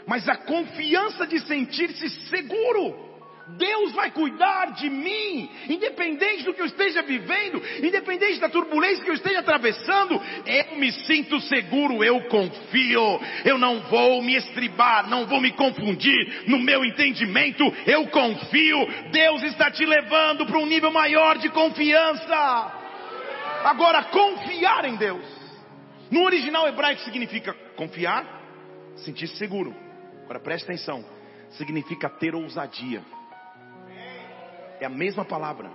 Mas 0.05 0.29
a 0.29 0.35
confiança 0.37 1.25
de 1.25 1.39
sentir-se 1.39 2.09
seguro. 2.27 3.08
Deus 3.57 3.93
vai 3.93 4.11
cuidar 4.11 4.73
de 4.73 4.89
mim, 4.89 5.49
independente 5.69 6.43
do 6.43 6.53
que 6.53 6.61
eu 6.61 6.65
esteja 6.65 7.01
vivendo, 7.01 7.61
independente 7.83 8.39
da 8.39 8.49
turbulência 8.49 9.03
que 9.03 9.09
eu 9.09 9.15
esteja 9.15 9.39
atravessando, 9.39 10.21
eu 10.45 10.77
me 10.77 10.91
sinto 10.91 11.39
seguro, 11.41 12.03
eu 12.03 12.21
confio, 12.27 13.19
eu 13.45 13.57
não 13.57 13.81
vou 13.81 14.21
me 14.21 14.35
estribar, 14.35 15.09
não 15.09 15.25
vou 15.25 15.41
me 15.41 15.51
confundir 15.51 16.47
no 16.47 16.59
meu 16.59 16.85
entendimento, 16.85 17.63
eu 17.85 18.07
confio, 18.07 18.77
Deus 19.11 19.43
está 19.43 19.71
te 19.71 19.85
levando 19.85 20.45
para 20.45 20.57
um 20.57 20.65
nível 20.65 20.91
maior 20.91 21.37
de 21.37 21.49
confiança. 21.49 22.79
Agora, 23.63 24.03
confiar 24.05 24.85
em 24.85 24.95
Deus, 24.95 25.25
no 26.11 26.23
original 26.23 26.67
hebraico 26.67 27.01
significa 27.01 27.53
confiar, 27.75 28.25
sentir-se 28.97 29.37
seguro. 29.37 29.75
Agora 30.23 30.39
preste 30.39 30.65
atenção, 30.65 31.03
significa 31.51 32.09
ter 32.09 32.35
ousadia. 32.35 33.03
É 34.79 34.85
a 34.85 34.89
mesma 34.89 35.25
palavra. 35.25 35.71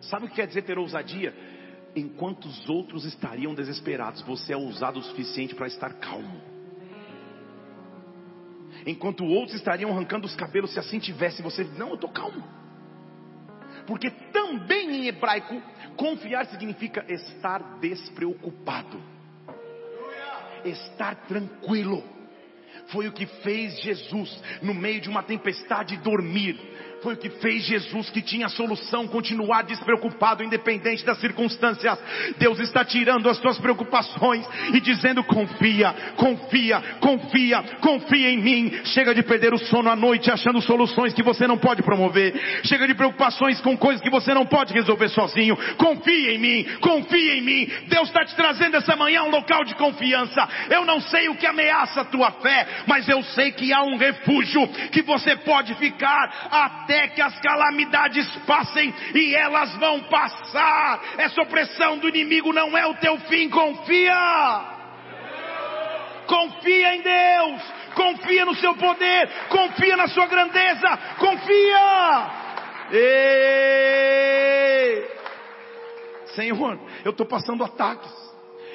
Sabe 0.00 0.26
o 0.26 0.28
que 0.28 0.36
quer 0.36 0.46
dizer 0.46 0.62
ter 0.62 0.78
ousadia? 0.78 1.34
Enquanto 1.94 2.46
os 2.46 2.68
outros 2.68 3.04
estariam 3.04 3.54
desesperados, 3.54 4.22
você 4.22 4.52
é 4.52 4.56
ousado 4.56 4.98
o 4.98 5.02
suficiente 5.02 5.54
para 5.54 5.66
estar 5.66 5.94
calmo. 5.94 6.40
Enquanto 8.86 9.24
outros 9.24 9.56
estariam 9.56 9.90
arrancando 9.90 10.26
os 10.26 10.34
cabelos, 10.34 10.72
se 10.72 10.78
assim 10.78 10.98
tivesse, 10.98 11.42
você, 11.42 11.64
não, 11.76 11.88
eu 11.88 11.94
estou 11.94 12.10
calmo. 12.10 12.42
Porque 13.86 14.10
também 14.32 14.90
em 14.90 15.08
hebraico, 15.08 15.60
confiar 15.96 16.46
significa 16.46 17.04
estar 17.08 17.78
despreocupado, 17.80 19.02
estar 20.64 21.14
tranquilo. 21.26 22.02
Foi 22.86 23.08
o 23.08 23.12
que 23.12 23.26
fez 23.26 23.80
Jesus 23.80 24.42
no 24.62 24.74
meio 24.74 25.00
de 25.00 25.08
uma 25.08 25.22
tempestade 25.22 25.96
dormir. 25.98 26.58
Foi 27.02 27.14
o 27.14 27.16
que 27.16 27.30
fez 27.30 27.64
Jesus, 27.64 28.10
que 28.10 28.20
tinha 28.20 28.48
solução, 28.50 29.08
continuar 29.08 29.62
despreocupado, 29.62 30.44
independente 30.44 31.04
das 31.04 31.18
circunstâncias. 31.18 31.98
Deus 32.38 32.60
está 32.60 32.84
tirando 32.84 33.28
as 33.30 33.38
suas 33.38 33.58
preocupações 33.58 34.46
e 34.74 34.80
dizendo: 34.80 35.24
confia, 35.24 35.94
confia, 36.16 36.82
confia, 37.00 37.62
confia 37.80 38.30
em 38.30 38.38
mim. 38.38 38.80
Chega 38.84 39.14
de 39.14 39.22
perder 39.22 39.54
o 39.54 39.58
sono 39.58 39.88
à 39.88 39.96
noite 39.96 40.30
achando 40.30 40.60
soluções 40.60 41.14
que 41.14 41.22
você 41.22 41.46
não 41.46 41.56
pode 41.56 41.82
promover. 41.82 42.34
Chega 42.64 42.86
de 42.86 42.94
preocupações 42.94 43.60
com 43.62 43.78
coisas 43.78 44.02
que 44.02 44.10
você 44.10 44.34
não 44.34 44.44
pode 44.44 44.74
resolver 44.74 45.08
sozinho. 45.08 45.56
Confia 45.78 46.34
em 46.34 46.38
mim, 46.38 46.66
confia 46.82 47.36
em 47.36 47.40
mim. 47.40 47.70
Deus 47.88 48.08
está 48.08 48.26
te 48.26 48.36
trazendo 48.36 48.76
essa 48.76 48.94
manhã 48.94 49.22
um 49.22 49.30
local 49.30 49.64
de 49.64 49.74
confiança. 49.74 50.46
Eu 50.68 50.84
não 50.84 51.00
sei 51.00 51.30
o 51.30 51.34
que 51.34 51.46
ameaça 51.46 52.02
a 52.02 52.04
tua 52.04 52.30
fé, 52.32 52.66
mas 52.86 53.08
eu 53.08 53.22
sei 53.22 53.52
que 53.52 53.72
há 53.72 53.82
um 53.82 53.96
refúgio 53.96 54.68
que 54.92 55.00
você 55.00 55.34
pode 55.36 55.74
ficar 55.76 56.48
até 56.50 56.89
até 56.90 57.06
que 57.08 57.22
as 57.22 57.38
calamidades 57.40 58.26
passem 58.46 58.92
e 59.14 59.34
elas 59.36 59.76
vão 59.76 60.00
passar. 60.04 61.00
Essa 61.18 61.40
opressão 61.42 61.98
do 61.98 62.08
inimigo 62.08 62.52
não 62.52 62.76
é 62.76 62.84
o 62.86 62.94
teu 62.94 63.16
fim, 63.20 63.48
confia. 63.48 64.78
Confia 66.26 66.96
em 66.96 67.02
Deus, 67.02 67.62
confia 67.94 68.44
no 68.44 68.56
seu 68.56 68.74
poder, 68.74 69.30
confia 69.48 69.96
na 69.96 70.08
sua 70.08 70.26
grandeza, 70.26 70.98
confia. 71.18 72.30
Ei! 72.92 74.10
Senhor, 76.34 76.78
eu 77.04 77.12
estou 77.12 77.26
passando 77.26 77.64
ataques. 77.64 78.19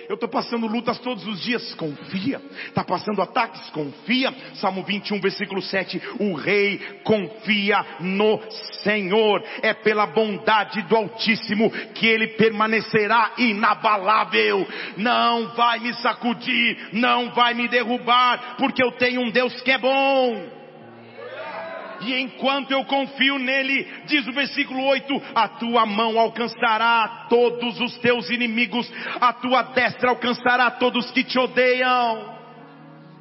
Eu 0.08 0.16
estou 0.16 0.30
passando 0.30 0.68
lutas 0.68 1.00
todos 1.00 1.26
os 1.26 1.42
dias, 1.42 1.74
confia. 1.76 2.42
Está 2.68 2.84
passando 2.84 3.22
ataques, 3.22 3.70
confia. 3.72 4.34
Salmo 4.56 4.84
21, 4.84 5.20
versículo 5.20 5.62
7. 5.62 6.02
O 6.20 6.36
rei 6.36 6.78
confia 7.04 7.84
no 8.00 8.40
Senhor. 8.84 9.44
É 9.62 9.74
pela 9.74 10.06
bondade 10.06 10.82
do 10.84 10.96
Altíssimo 10.96 11.72
que 11.94 12.06
ele 12.06 12.28
permanecerá 12.30 13.34
inabalável. 13.38 14.68
Não 14.98 15.50
vai 15.56 15.80
me 15.80 15.94
sacudir, 15.96 16.90
não 16.94 17.32
vai 17.32 17.54
me 17.54 17.68
derrubar, 17.68 18.56
porque 18.58 18.84
eu 18.84 18.92
tenho 18.94 19.22
um 19.22 19.32
Deus 19.32 19.60
que 19.62 19.72
é 19.72 19.78
bom. 19.78 20.65
E 22.02 22.22
enquanto 22.22 22.72
eu 22.72 22.84
confio 22.86 23.38
nele, 23.38 23.88
diz 24.06 24.28
o 24.28 24.34
versículo 24.34 24.84
8: 24.84 25.22
a 25.34 25.48
tua 25.48 25.86
mão 25.86 26.20
alcançará 26.20 27.28
todos 27.30 27.80
os 27.80 27.98
teus 28.00 28.30
inimigos, 28.30 28.92
a 29.20 29.34
tua 29.34 29.62
destra 29.64 30.10
alcançará 30.10 30.72
todos 30.72 31.12
que 31.12 31.24
te 31.24 31.38
odeiam. 31.40 32.36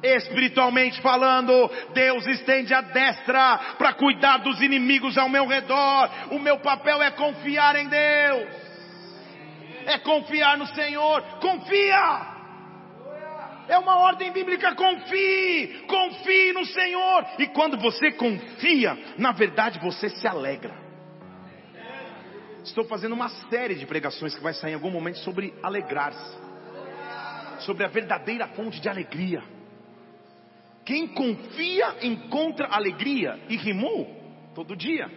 Espiritualmente 0.03 1.01
falando, 1.01 1.71
Deus 1.93 2.27
estende 2.27 2.73
a 2.73 2.81
destra 2.81 3.57
para 3.77 3.93
cuidar 3.93 4.37
dos 4.37 4.61
inimigos 4.61 5.17
ao 5.17 5.29
meu 5.29 5.47
redor. 5.47 6.09
O 6.31 6.37
meu 6.37 6.59
papel 6.59 7.01
é 7.01 7.09
confiar 7.11 7.75
em 7.75 7.87
Deus, 7.87 8.47
é 9.87 9.97
confiar 9.99 10.57
no 10.57 10.67
Senhor. 10.67 11.21
Confia! 11.39 12.34
É 13.67 13.77
uma 13.77 13.97
ordem 13.99 14.31
bíblica, 14.31 14.75
confie, 14.75 15.85
confie 15.87 16.53
no 16.53 16.65
Senhor. 16.65 17.25
E 17.39 17.47
quando 17.47 17.77
você 17.77 18.11
confia, 18.11 18.97
na 19.17 19.31
verdade 19.31 19.79
você 19.79 20.09
se 20.09 20.27
alegra. 20.27 20.85
Estou 22.63 22.83
fazendo 22.85 23.13
uma 23.13 23.29
série 23.49 23.75
de 23.75 23.85
pregações 23.85 24.35
que 24.35 24.41
vai 24.41 24.53
sair 24.53 24.71
em 24.71 24.75
algum 24.75 24.89
momento 24.89 25.19
sobre 25.19 25.53
alegrar-se, 25.61 26.37
sobre 27.59 27.85
a 27.85 27.87
verdadeira 27.87 28.47
fonte 28.49 28.79
de 28.79 28.89
alegria. 28.89 29.43
Quem 30.83 31.07
confia 31.07 31.95
encontra 32.03 32.67
alegria 32.67 33.39
e 33.49 33.55
rimou 33.55 34.05
todo 34.53 34.75
dia. 34.75 35.09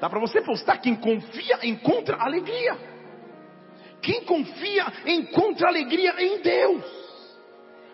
Dá 0.00 0.10
para 0.10 0.20
você 0.20 0.42
postar: 0.42 0.78
quem 0.78 0.96
confia 0.96 1.60
encontra 1.62 2.16
alegria. 2.16 2.76
Quem 4.02 4.24
confia 4.24 4.86
encontra 5.06 5.68
alegria 5.68 6.14
em 6.18 6.40
Deus. 6.40 7.03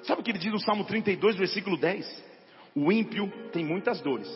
Sabe 0.02 0.20
o 0.20 0.24
que 0.24 0.30
ele 0.30 0.38
diz 0.38 0.52
no 0.52 0.60
Salmo 0.60 0.84
32, 0.84 1.36
versículo 1.36 1.76
10? 1.76 2.24
O 2.74 2.90
ímpio 2.92 3.30
tem 3.52 3.64
muitas 3.64 4.00
dores, 4.00 4.28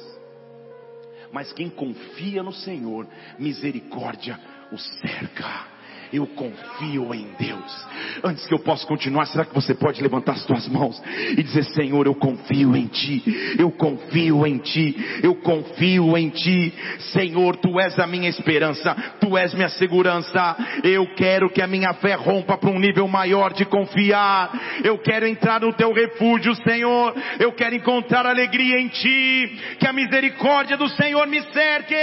mas 1.32 1.52
quem 1.52 1.70
confia 1.70 2.42
no 2.42 2.52
Senhor, 2.52 3.06
misericórdia 3.38 4.38
o 4.72 4.78
cerca 4.78 5.73
eu 6.16 6.26
confio 6.26 7.14
em 7.14 7.26
Deus. 7.38 7.86
Antes 8.22 8.46
que 8.46 8.54
eu 8.54 8.58
possa 8.58 8.86
continuar, 8.86 9.26
será 9.26 9.44
que 9.44 9.54
você 9.54 9.74
pode 9.74 10.02
levantar 10.02 10.32
as 10.32 10.42
suas 10.42 10.68
mãos 10.68 11.02
e 11.36 11.42
dizer: 11.42 11.64
Senhor, 11.64 12.06
eu 12.06 12.14
confio 12.14 12.76
em 12.76 12.86
Ti, 12.86 13.56
eu 13.58 13.70
confio 13.70 14.46
em 14.46 14.58
Ti, 14.58 15.20
eu 15.22 15.34
confio 15.36 16.16
em 16.16 16.28
Ti, 16.30 16.72
Senhor, 17.12 17.56
Tu 17.56 17.80
és 17.80 17.98
a 17.98 18.06
minha 18.06 18.28
esperança, 18.28 18.94
Tu 19.20 19.36
és 19.36 19.54
minha 19.54 19.68
segurança. 19.68 20.56
Eu 20.82 21.06
quero 21.14 21.50
que 21.50 21.62
a 21.62 21.66
minha 21.66 21.92
fé 21.94 22.14
rompa 22.14 22.56
para 22.56 22.70
um 22.70 22.78
nível 22.78 23.08
maior 23.08 23.52
de 23.52 23.64
confiar. 23.64 24.50
Eu 24.84 24.98
quero 24.98 25.26
entrar 25.26 25.60
no 25.60 25.72
Teu 25.72 25.92
refúgio, 25.92 26.54
Senhor. 26.56 27.14
Eu 27.38 27.52
quero 27.52 27.74
encontrar 27.74 28.26
alegria 28.26 28.78
em 28.80 28.88
Ti, 28.88 29.76
que 29.78 29.86
a 29.86 29.92
misericórdia 29.92 30.76
do 30.76 30.88
Senhor 30.88 31.26
me 31.26 31.42
cerque. 31.52 31.94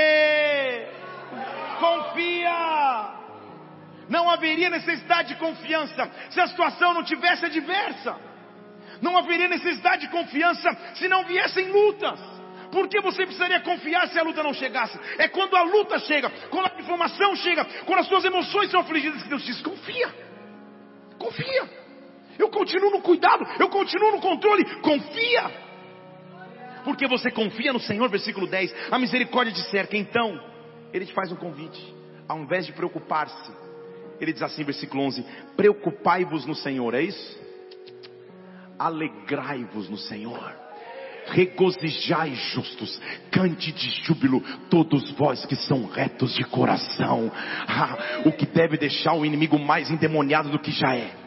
Confia 1.80 2.31
não 4.12 4.30
haveria 4.30 4.70
necessidade 4.70 5.30
de 5.30 5.36
confiança 5.40 6.12
se 6.30 6.40
a 6.42 6.48
situação 6.48 6.94
não 6.94 7.02
tivesse 7.02 7.46
adversa. 7.46 8.20
Não 9.02 9.18
haveria 9.18 9.48
necessidade 9.48 10.02
de 10.02 10.10
confiança 10.10 10.70
se 10.96 11.08
não 11.08 11.24
viessem 11.24 11.72
lutas. 11.72 12.20
Por 12.74 12.90
que 12.90 13.00
você 13.00 13.24
precisaria 13.24 13.62
confiar 13.62 14.10
se 14.10 14.20
a 14.20 14.24
luta 14.24 14.44
não 14.44 14.54
chegasse? 14.54 15.00
É 15.18 15.30
quando 15.30 15.56
a 15.56 15.64
luta 15.64 15.98
chega, 16.00 16.30
quando 16.50 16.66
a 16.68 16.80
informação 16.82 17.36
chega, 17.38 17.64
quando 17.86 18.00
as 18.00 18.08
suas 18.08 18.26
emoções 18.26 18.70
são 18.70 18.82
afligidas 18.82 19.24
que 19.24 19.30
Deus 19.30 19.46
diz: 19.46 19.62
confia, 19.62 20.14
confia. 21.18 21.82
Eu 22.38 22.50
continuo 22.50 22.92
no 22.92 23.02
cuidado, 23.02 23.46
eu 23.60 23.70
continuo 23.70 24.12
no 24.12 24.22
controle, 24.22 24.66
confia. 24.82 25.52
Porque 26.84 27.08
você 27.08 27.32
confia 27.32 27.72
no 27.72 27.80
Senhor, 27.80 28.10
versículo 28.10 28.48
10, 28.48 28.92
a 28.92 29.00
misericórdia 29.00 29.54
de 29.54 29.64
cerca. 29.70 29.96
Então, 29.96 30.38
Ele 30.92 31.06
te 31.06 31.14
faz 31.14 31.32
um 31.32 31.36
convite, 31.36 31.96
ao 32.28 32.40
invés 32.40 32.66
de 32.66 32.74
preocupar-se, 32.74 33.61
ele 34.22 34.32
diz 34.32 34.42
assim, 34.44 34.64
versículo 34.64 35.04
11: 35.04 35.26
Preocupai-vos 35.58 36.46
no 36.46 36.56
Senhor, 36.56 36.94
é 36.94 37.02
isso? 37.02 37.42
Alegrai-vos 38.80 39.90
no 39.90 39.98
Senhor 39.98 40.62
regozijai 41.28 42.34
justos, 42.34 43.00
cante 43.30 43.72
de 43.72 43.90
júbilo 44.04 44.42
todos 44.70 45.12
vós 45.12 45.46
que 45.46 45.56
são 45.56 45.86
retos 45.86 46.34
de 46.34 46.44
coração. 46.44 47.32
Ah, 47.68 48.24
o 48.26 48.32
que 48.32 48.46
deve 48.46 48.76
deixar 48.76 49.14
o 49.14 49.26
inimigo 49.26 49.58
mais 49.58 49.90
endemoniado 49.90 50.50
do 50.50 50.60
que 50.60 50.72
já 50.72 50.96
é 50.96 51.21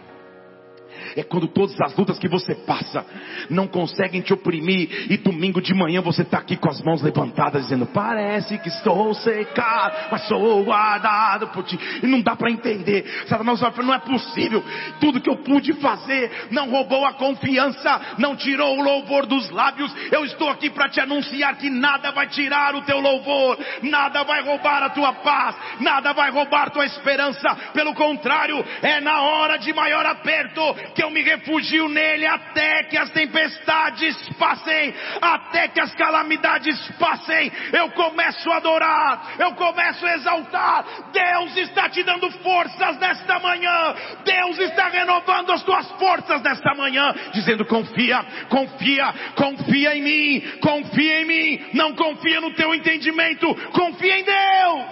é 1.17 1.23
quando 1.23 1.47
todas 1.49 1.81
as 1.81 1.97
lutas 1.97 2.19
que 2.19 2.29
você 2.29 2.55
passa 2.55 3.05
não 3.49 3.67
conseguem 3.67 4.21
te 4.21 4.33
oprimir 4.33 5.07
e 5.11 5.17
domingo 5.17 5.61
de 5.61 5.73
manhã 5.75 6.01
você 6.01 6.23
está 6.23 6.39
aqui 6.39 6.57
com 6.57 6.69
as 6.69 6.83
mãos 6.83 7.03
levantadas 7.03 7.63
dizendo: 7.63 7.87
Parece 7.87 8.59
que 8.59 8.69
estou 8.69 9.15
secado, 9.15 10.09
mas 10.11 10.27
sou 10.27 10.65
guardado 10.65 11.49
por 11.49 11.65
ti. 11.65 11.79
E 12.03 12.07
não 12.07 12.21
dá 12.21 12.35
para 12.35 12.51
entender. 12.51 13.05
Satanás 13.27 13.61
vai 13.61 13.71
falar: 13.71 13.87
Não 13.87 13.95
é 13.95 13.99
possível. 13.99 14.63
Tudo 15.01 15.21
que 15.21 15.31
eu 15.31 15.37
pude 15.37 15.73
fazer 15.75 16.49
não 16.51 16.71
roubou 16.71 17.07
a 17.07 17.15
confiança, 17.15 18.01
não 18.19 18.35
tirou 18.35 18.79
o 18.79 18.83
louvor 18.83 19.27
dos 19.27 19.51
lábios. 19.51 19.95
Eu 20.11 20.25
estou 20.25 20.49
aqui 20.49 20.71
para 20.71 20.89
te 20.89 21.01
anunciar 21.01 21.57
que 21.57 21.71
nada 21.71 22.11
vai 22.11 22.27
tirar 22.27 22.75
o 22.75 22.83
teu 22.83 22.99
louvor, 23.01 23.59
nada 23.83 24.25
vai 24.25 24.43
roubar 24.43 24.83
a 24.83 24.91
tua 24.91 25.13
paz, 25.13 25.57
nada 25.81 26.13
vai 26.13 26.31
roubar 26.31 26.71
tua 26.71 26.85
esperança. 26.85 27.55
Pelo 27.73 27.95
contrário, 27.95 28.65
é 28.83 29.01
na 29.01 29.23
hora 29.23 29.59
de 29.59 29.73
maior 29.73 30.05
aperto 30.07 30.75
que 30.95 31.04
eu 31.05 31.11
me 31.11 31.23
refugio 31.23 31.87
nele 31.89 32.27
até 32.27 32.85
que 32.85 32.97
as 32.97 33.11
tempestades 33.11 34.17
passem, 34.39 34.95
até 35.21 35.69
que 35.69 35.81
as 35.81 35.95
calamidades 35.95 36.81
passem. 36.99 37.53
Eu 37.73 37.91
começo 37.91 38.51
a 38.51 38.57
adorar, 38.57 39.35
eu 39.39 39.53
começo 39.55 40.05
a 40.07 40.15
exaltar. 40.15 40.85
Deus 41.13 41.57
está 41.59 41.91
te 41.91 42.03
dando 42.03 42.31
forças 42.31 42.99
nesta 42.99 43.39
manhã. 43.39 43.95
Deus 44.25 44.59
está 44.61 44.89
renovando 44.89 45.53
as 45.53 45.63
tuas 45.63 45.91
forças 45.93 46.41
nesta 46.41 46.75
manhã, 46.75 47.15
dizendo: 47.33 47.67
confia, 47.67 48.25
confia, 48.49 49.15
confia 49.37 49.97
em 49.97 50.03
mim, 50.03 50.41
confia 50.63 51.21
em 51.21 51.25
mim. 51.27 51.67
Não 51.75 51.95
confia 51.95 52.41
no 52.41 52.55
teu 52.55 52.75
entendimento, 52.75 53.55
confia 53.73 54.19
em 54.19 54.25
Deus. 54.25 54.85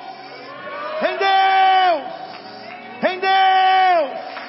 Em 1.00 1.16
Deus. 1.16 2.12
Em 3.12 3.18
Deus. 3.18 4.41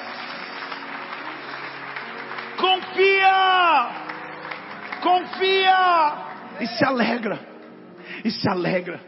Confia! 2.64 3.90
Confia! 5.02 6.14
E 6.60 6.66
se 6.66 6.82
alegra. 6.82 7.38
E 8.24 8.30
se 8.30 8.48
alegra. 8.48 9.00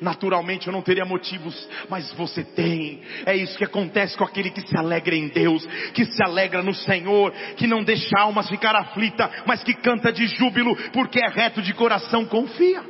Naturalmente 0.00 0.66
eu 0.66 0.72
não 0.72 0.82
teria 0.82 1.04
motivos, 1.04 1.68
mas 1.88 2.12
você 2.14 2.42
tem. 2.42 3.00
É 3.24 3.36
isso 3.36 3.56
que 3.56 3.64
acontece 3.64 4.16
com 4.16 4.24
aquele 4.24 4.50
que 4.50 4.66
se 4.66 4.76
alegra 4.76 5.14
em 5.14 5.28
Deus, 5.28 5.64
que 5.94 6.04
se 6.04 6.20
alegra 6.20 6.64
no 6.64 6.74
Senhor, 6.74 7.30
que 7.56 7.68
não 7.68 7.84
deixa 7.84 8.10
a 8.18 8.22
alma 8.22 8.42
ficar 8.42 8.74
aflita, 8.74 9.30
mas 9.46 9.62
que 9.62 9.74
canta 9.74 10.12
de 10.12 10.26
júbilo, 10.26 10.74
porque 10.92 11.20
é 11.24 11.28
reto 11.28 11.62
de 11.62 11.72
coração. 11.74 12.24
Confia. 12.24 12.82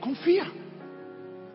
Confia. 0.00 0.63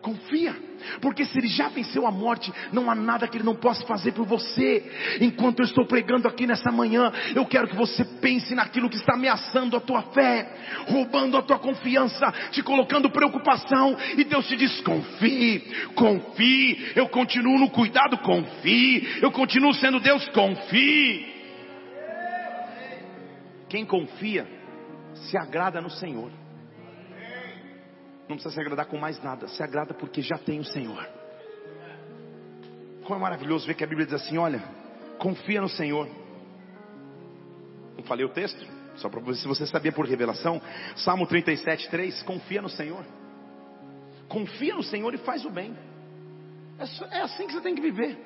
Confia. 0.00 0.56
Porque 1.00 1.24
se 1.24 1.38
ele 1.38 1.48
já 1.48 1.68
venceu 1.68 2.06
a 2.06 2.10
morte, 2.10 2.52
não 2.72 2.90
há 2.90 2.94
nada 2.94 3.28
que 3.28 3.36
ele 3.36 3.44
não 3.44 3.54
possa 3.54 3.84
fazer 3.86 4.12
por 4.12 4.26
você. 4.26 5.18
Enquanto 5.20 5.60
eu 5.60 5.64
estou 5.64 5.86
pregando 5.86 6.26
aqui 6.26 6.46
nessa 6.46 6.72
manhã, 6.72 7.12
eu 7.34 7.44
quero 7.44 7.68
que 7.68 7.76
você 7.76 8.04
pense 8.04 8.54
naquilo 8.54 8.88
que 8.88 8.96
está 8.96 9.14
ameaçando 9.14 9.76
a 9.76 9.80
tua 9.80 10.02
fé, 10.02 10.48
roubando 10.88 11.36
a 11.36 11.42
tua 11.42 11.58
confiança, 11.58 12.32
te 12.50 12.62
colocando 12.62 13.10
preocupação. 13.10 13.96
E 14.16 14.24
Deus 14.24 14.46
te 14.46 14.56
diz: 14.56 14.80
confie, 14.80 15.60
confie. 15.94 16.92
Eu 16.96 17.08
continuo 17.08 17.58
no 17.58 17.70
cuidado, 17.70 18.16
confie. 18.18 19.18
Eu 19.20 19.30
continuo 19.30 19.74
sendo 19.74 20.00
Deus, 20.00 20.26
confie. 20.30 21.26
Quem 23.68 23.84
confia 23.84 24.46
se 25.14 25.36
agrada 25.36 25.80
no 25.80 25.90
Senhor. 25.90 26.39
Não 28.30 28.36
precisa 28.36 28.54
se 28.54 28.60
agradar 28.60 28.86
com 28.86 28.96
mais 28.96 29.20
nada. 29.20 29.48
Se 29.48 29.60
agrada 29.60 29.92
porque 29.92 30.22
já 30.22 30.38
tem 30.38 30.60
o 30.60 30.64
Senhor. 30.64 31.04
Como 33.02 33.18
é 33.18 33.20
maravilhoso 33.20 33.66
ver 33.66 33.74
que 33.74 33.82
a 33.82 33.86
Bíblia 33.88 34.06
diz 34.06 34.14
assim: 34.14 34.38
olha, 34.38 34.62
confia 35.18 35.60
no 35.60 35.68
Senhor. 35.68 36.08
Não 37.96 38.04
falei 38.04 38.24
o 38.24 38.28
texto? 38.28 38.64
Só 38.98 39.08
para 39.08 39.20
ver 39.20 39.34
se 39.34 39.48
você 39.48 39.66
sabia 39.66 39.90
por 39.90 40.06
revelação. 40.06 40.62
Salmo 40.94 41.26
37, 41.26 41.90
3. 41.90 42.22
Confia 42.22 42.62
no 42.62 42.68
Senhor. 42.68 43.04
Confia 44.28 44.76
no 44.76 44.82
Senhor 44.84 45.12
e 45.12 45.18
faz 45.18 45.44
o 45.44 45.50
bem. 45.50 45.76
É, 46.78 47.18
é 47.18 47.22
assim 47.22 47.48
que 47.48 47.52
você 47.52 47.60
tem 47.60 47.74
que 47.74 47.82
viver. 47.82 48.16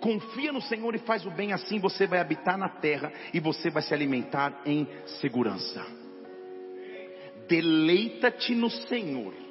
Confia 0.00 0.52
no 0.52 0.62
Senhor 0.62 0.92
e 0.96 0.98
faz 0.98 1.24
o 1.24 1.30
bem, 1.30 1.52
assim 1.52 1.78
você 1.78 2.08
vai 2.08 2.18
habitar 2.18 2.58
na 2.58 2.68
terra 2.68 3.12
e 3.32 3.38
você 3.38 3.70
vai 3.70 3.84
se 3.84 3.94
alimentar 3.94 4.62
em 4.66 4.88
segurança. 5.20 5.86
Deleita-te 7.46 8.52
no 8.56 8.68
Senhor 8.68 9.43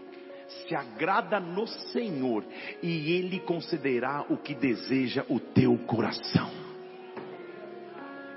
se 0.68 0.76
agrada 0.76 1.40
no 1.40 1.68
Senhor 1.68 2.44
e 2.82 3.14
Ele 3.14 3.40
concederá 3.40 4.26
o 4.30 4.38
que 4.38 4.54
deseja 4.54 5.26
o 5.30 5.40
teu 5.40 5.78
coração. 5.80 6.50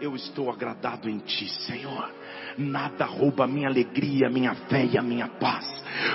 Eu 0.01 0.15
estou 0.15 0.51
agradado 0.51 1.09
em 1.09 1.19
Ti, 1.19 1.49
Senhor. 1.67 2.13
Nada 2.59 3.05
rouba 3.05 3.45
a 3.45 3.47
minha 3.47 3.69
alegria, 3.69 4.29
a 4.29 4.31
minha 4.31 4.55
fé 4.55 4.85
e 4.85 4.97
a 4.99 5.03
minha 5.03 5.29
paz. 5.29 5.67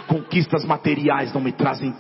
Conquistas 0.08 0.66
materiais 0.66 1.34
não 1.34 1.42
me 1.42 1.52
trazem 1.52 1.92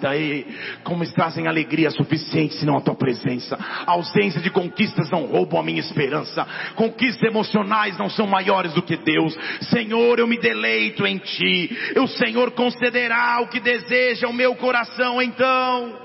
como 0.84 1.06
trazem 1.14 1.48
alegria 1.48 1.90
suficiente 1.90 2.56
senão 2.56 2.78
a 2.78 2.82
tua 2.82 2.96
presença. 2.96 3.58
A 3.86 3.92
ausência 3.92 4.42
de 4.42 4.50
conquistas 4.50 5.10
não 5.10 5.26
roubam 5.26 5.60
a 5.60 5.64
minha 5.64 5.80
esperança. 5.80 6.48
Conquistas 6.76 7.24
emocionais 7.24 7.98
não 7.98 8.10
são 8.10 8.28
maiores 8.28 8.74
do 8.74 8.82
que 8.82 8.98
Deus. 8.98 9.38
Senhor, 9.62 10.20
eu 10.20 10.28
me 10.28 10.38
deleito 10.40 11.06
em 11.06 11.18
ti. 11.18 11.78
O 11.98 12.08
Senhor 12.08 12.52
concederá 12.52 13.40
o 13.42 13.48
que 13.48 13.60
deseja 13.60 14.28
o 14.28 14.34
meu 14.34 14.56
coração. 14.56 15.22
Então, 15.22 16.00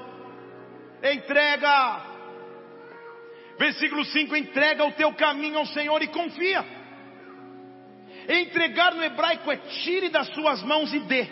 entrega. 1.02 2.04
Versículo 3.58 4.04
5: 4.04 4.36
entrega 4.36 4.84
o 4.84 4.92
teu 4.92 5.12
caminho 5.14 5.58
ao 5.58 5.66
Senhor 5.66 6.02
e 6.02 6.08
confia. 6.08 6.75
Entregar 8.28 8.94
no 8.94 9.02
hebraico 9.02 9.50
é 9.50 9.56
tire 9.56 10.08
das 10.08 10.28
suas 10.28 10.62
mãos 10.62 10.92
e 10.92 11.00
dê. 11.00 11.26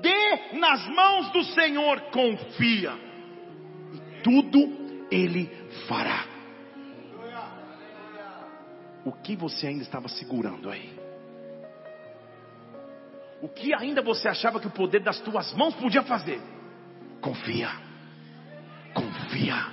Dê 0.00 0.58
nas 0.58 0.86
mãos 0.88 1.30
do 1.30 1.44
Senhor, 1.44 2.00
confia. 2.10 2.92
E 3.92 4.22
tudo 4.22 5.06
Ele 5.10 5.50
fará. 5.86 6.26
O 9.04 9.12
que 9.12 9.36
você 9.36 9.66
ainda 9.66 9.82
estava 9.82 10.08
segurando 10.08 10.70
aí? 10.70 10.92
O 13.42 13.48
que 13.48 13.74
ainda 13.74 14.00
você 14.00 14.26
achava 14.26 14.58
que 14.58 14.66
o 14.66 14.70
poder 14.70 15.00
das 15.00 15.20
tuas 15.20 15.52
mãos 15.52 15.74
podia 15.74 16.02
fazer? 16.02 16.40
Confia. 17.20 17.70
Confia. 18.94 19.66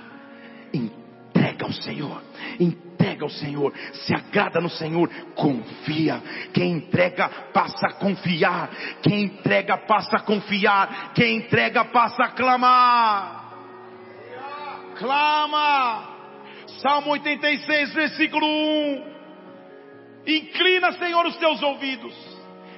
Entrega 0.72 1.64
ao 1.64 1.72
Senhor. 1.72 2.22
Entrega 2.60 2.91
entrega 3.02 3.24
ao 3.24 3.30
Senhor, 3.30 3.72
se 3.92 4.14
agrada 4.14 4.60
no 4.60 4.70
Senhor, 4.70 5.08
confia. 5.34 6.22
Quem 6.54 6.72
entrega 6.72 7.28
passa 7.52 7.88
a 7.88 7.92
confiar. 7.94 8.70
Quem 9.02 9.24
entrega 9.24 9.76
passa 9.76 10.16
a 10.16 10.20
confiar. 10.20 11.12
Quem 11.14 11.38
entrega 11.38 11.84
passa 11.86 12.24
a 12.24 12.28
clamar. 12.28 13.42
Clama. 14.98 16.12
Salmo 16.80 17.10
86, 17.10 17.94
versículo 17.94 18.46
1. 18.46 19.12
Inclina, 20.26 20.92
Senhor, 20.92 21.26
os 21.26 21.36
teus 21.36 21.60
ouvidos. 21.60 22.14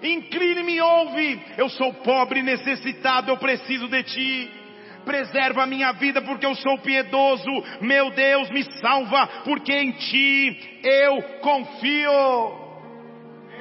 Incline-me 0.03 0.81
ouve. 0.81 1.43
Eu 1.59 1.69
sou 1.69 1.93
pobre 1.93 2.43
necessitado, 2.43 3.31
eu 3.31 3.37
preciso 3.37 3.89
de 3.89 4.03
ti 4.05 4.64
preserva 5.05 5.63
a 5.63 5.67
minha 5.67 5.93
vida 5.93 6.21
porque 6.23 6.47
eu 6.47 6.55
sou 6.57 6.79
piedoso, 6.79 7.51
meu 7.81 8.11
Deus 8.11 8.51
me 8.51 8.63
salva 8.81 9.27
porque 9.45 9.73
em 9.73 9.93
ti 9.93 10.81
eu 10.83 11.23
confio. 11.41 12.65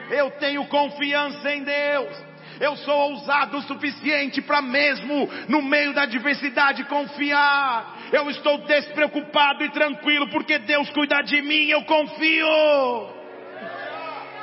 Eu 0.10 0.32
tenho 0.32 0.66
confiança 0.66 1.52
em 1.54 1.64
Deus. 1.64 2.34
Eu 2.60 2.76
sou 2.78 2.96
ousado 3.12 3.58
o 3.58 3.62
suficiente 3.64 4.42
para 4.42 4.62
mesmo 4.62 5.28
no 5.48 5.62
meio 5.62 5.94
da 5.94 6.04
adversidade 6.04 6.84
confiar. 6.86 7.98
Eu 8.12 8.30
estou 8.30 8.60
despreocupado 8.60 9.64
e 9.64 9.72
tranquilo 9.72 10.30
porque 10.30 10.60
Deus 10.60 10.90
cuida 10.92 11.22
de 11.24 11.42
mim, 11.42 11.68
eu 11.70 11.84
confio. 11.84 12.48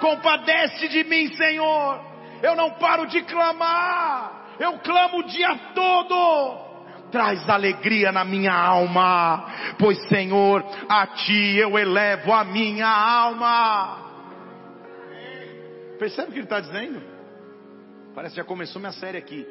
Compadece 0.00 0.88
de 0.88 1.04
mim, 1.04 1.28
Senhor. 1.34 2.04
Eu 2.42 2.56
não 2.56 2.70
paro 2.72 3.06
de 3.06 3.22
clamar. 3.22 4.56
Eu 4.58 4.78
clamo 4.78 5.18
o 5.18 5.22
dia 5.24 5.54
todo 5.74 6.69
traz 7.10 7.48
alegria 7.48 8.12
na 8.12 8.24
minha 8.24 8.52
alma, 8.52 9.74
pois 9.78 9.98
Senhor, 10.08 10.64
a 10.88 11.06
Ti 11.08 11.56
eu 11.56 11.78
elevo 11.78 12.32
a 12.32 12.44
minha 12.44 12.88
alma. 12.88 14.08
Percebe 15.98 16.30
o 16.30 16.32
que 16.32 16.38
ele 16.38 16.46
está 16.46 16.60
dizendo? 16.60 17.02
Parece 18.14 18.34
que 18.34 18.40
já 18.40 18.44
começou 18.44 18.80
minha 18.80 18.92
série 18.92 19.18
aqui. 19.18 19.46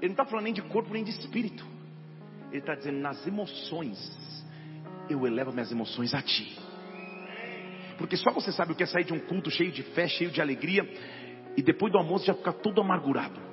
Ele 0.00 0.08
não 0.08 0.12
está 0.12 0.24
falando 0.24 0.44
nem 0.44 0.54
de 0.54 0.62
corpo 0.62 0.92
nem 0.92 1.04
de 1.04 1.10
espírito. 1.10 1.64
Ele 2.50 2.60
está 2.60 2.74
dizendo 2.74 2.98
nas 2.98 3.26
emoções, 3.26 3.98
eu 5.10 5.26
elevo 5.26 5.52
minhas 5.52 5.70
emoções 5.70 6.14
a 6.14 6.22
Ti. 6.22 6.58
Porque 7.98 8.16
só 8.16 8.30
você 8.30 8.52
sabe 8.52 8.72
o 8.72 8.74
que 8.76 8.84
é 8.84 8.86
sair 8.86 9.04
de 9.04 9.12
um 9.12 9.18
culto 9.18 9.50
cheio 9.50 9.72
de 9.72 9.82
fé, 9.82 10.06
cheio 10.06 10.30
de 10.30 10.40
alegria, 10.40 10.88
e 11.56 11.62
depois 11.62 11.92
do 11.92 11.98
almoço 11.98 12.24
já 12.24 12.32
ficar 12.32 12.52
todo 12.54 12.80
amargurado 12.80 13.47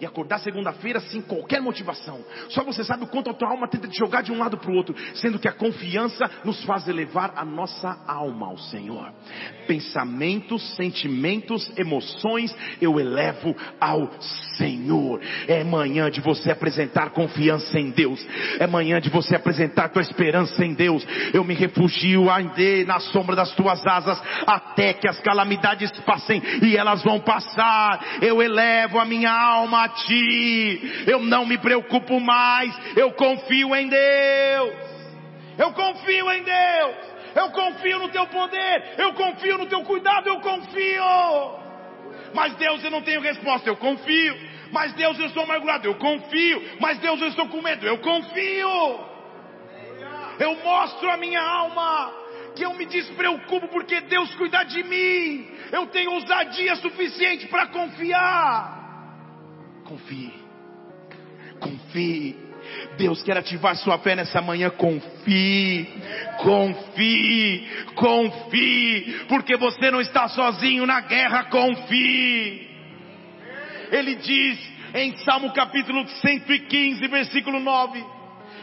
e 0.00 0.06
acordar 0.06 0.38
segunda-feira 0.40 1.00
sem 1.00 1.20
qualquer 1.20 1.60
motivação. 1.60 2.20
Só 2.48 2.62
você 2.62 2.84
sabe 2.84 3.04
o 3.04 3.06
quanto 3.06 3.30
a 3.30 3.34
tua 3.34 3.48
alma 3.48 3.68
tenta 3.68 3.88
te 3.88 3.96
jogar 3.96 4.22
de 4.22 4.32
um 4.32 4.38
lado 4.38 4.56
para 4.58 4.70
o 4.70 4.74
outro, 4.74 4.94
sendo 5.14 5.38
que 5.38 5.48
a 5.48 5.52
confiança 5.52 6.30
nos 6.44 6.62
faz 6.64 6.88
elevar 6.88 7.32
a 7.36 7.44
nossa 7.44 7.98
alma 8.06 8.46
ao 8.46 8.58
Senhor. 8.58 9.12
Pensamentos, 9.66 10.76
sentimentos, 10.76 11.70
emoções, 11.76 12.54
eu 12.80 12.98
elevo 12.98 13.54
ao 13.80 14.10
Senhor. 14.56 15.20
É 15.46 15.62
manhã 15.64 16.10
de 16.10 16.20
você 16.20 16.50
apresentar 16.50 17.10
confiança 17.10 17.78
em 17.78 17.90
Deus. 17.90 18.24
É 18.58 18.66
manhã 18.66 19.00
de 19.00 19.10
você 19.10 19.34
apresentar 19.34 19.88
tua 19.88 20.02
esperança 20.02 20.64
em 20.64 20.74
Deus. 20.74 21.06
Eu 21.32 21.44
me 21.44 21.54
refugio 21.54 22.30
ainda 22.30 22.48
na 22.86 23.00
sombra 23.00 23.36
das 23.36 23.52
tuas 23.54 23.84
asas 23.86 24.20
até 24.46 24.92
que 24.92 25.08
as 25.08 25.20
calamidades 25.20 25.90
passem 26.00 26.42
e 26.62 26.76
elas 26.76 27.02
vão 27.02 27.20
passar. 27.20 28.18
Eu 28.20 28.42
elevo 28.42 28.98
a 28.98 29.04
minha 29.04 29.30
alma 29.30 29.84
a 29.84 29.87
ti. 29.88 31.04
Eu 31.06 31.20
não 31.20 31.46
me 31.46 31.58
preocupo 31.58 32.20
mais. 32.20 32.74
Eu 32.96 33.12
confio 33.12 33.74
em 33.74 33.88
Deus. 33.88 34.74
Eu 35.58 35.72
confio 35.72 36.30
em 36.30 36.42
Deus. 36.42 36.96
Eu 37.34 37.50
confio 37.50 37.98
no 37.98 38.08
teu 38.08 38.26
poder. 38.26 38.94
Eu 38.98 39.12
confio 39.14 39.58
no 39.58 39.66
teu 39.66 39.82
cuidado. 39.82 40.28
Eu 40.28 40.40
confio. 40.40 41.58
Mas 42.34 42.54
Deus, 42.54 42.82
eu 42.84 42.90
não 42.90 43.02
tenho 43.02 43.20
resposta. 43.20 43.68
Eu 43.68 43.76
confio. 43.76 44.36
Mas 44.70 44.92
Deus, 44.94 45.18
eu 45.18 45.26
estou 45.26 45.42
amargurado. 45.42 45.86
Eu 45.86 45.94
confio. 45.96 46.62
Mas 46.80 46.98
Deus, 46.98 47.20
eu 47.20 47.28
estou 47.28 47.48
com 47.48 47.62
medo. 47.62 47.86
Eu 47.86 47.98
confio. 47.98 49.08
Eu 50.38 50.54
mostro 50.62 51.10
a 51.10 51.16
minha 51.16 51.40
alma 51.40 52.12
que 52.54 52.64
eu 52.64 52.74
me 52.74 52.86
despreocupo 52.86 53.68
porque 53.68 54.00
Deus 54.02 54.34
cuida 54.34 54.64
de 54.64 54.82
mim. 54.82 55.48
Eu 55.72 55.86
tenho 55.86 56.12
ousadia 56.12 56.76
suficiente 56.76 57.46
para 57.46 57.66
confiar. 57.68 58.77
Confie. 59.88 60.34
Confie. 61.58 62.36
Deus 62.98 63.22
quer 63.22 63.38
ativar 63.38 63.74
sua 63.76 63.98
fé 63.98 64.14
nessa 64.14 64.42
manhã. 64.42 64.68
Confie, 64.68 65.88
confie, 66.42 67.66
confie, 67.94 69.24
porque 69.28 69.56
você 69.56 69.90
não 69.90 70.02
está 70.02 70.28
sozinho 70.28 70.84
na 70.84 71.00
guerra. 71.00 71.44
Confie. 71.44 72.68
Ele 73.90 74.16
diz 74.16 74.58
em 74.94 75.16
Salmo 75.24 75.52
capítulo 75.54 76.06
115, 76.06 77.08
versículo 77.08 77.58
9, 77.58 78.04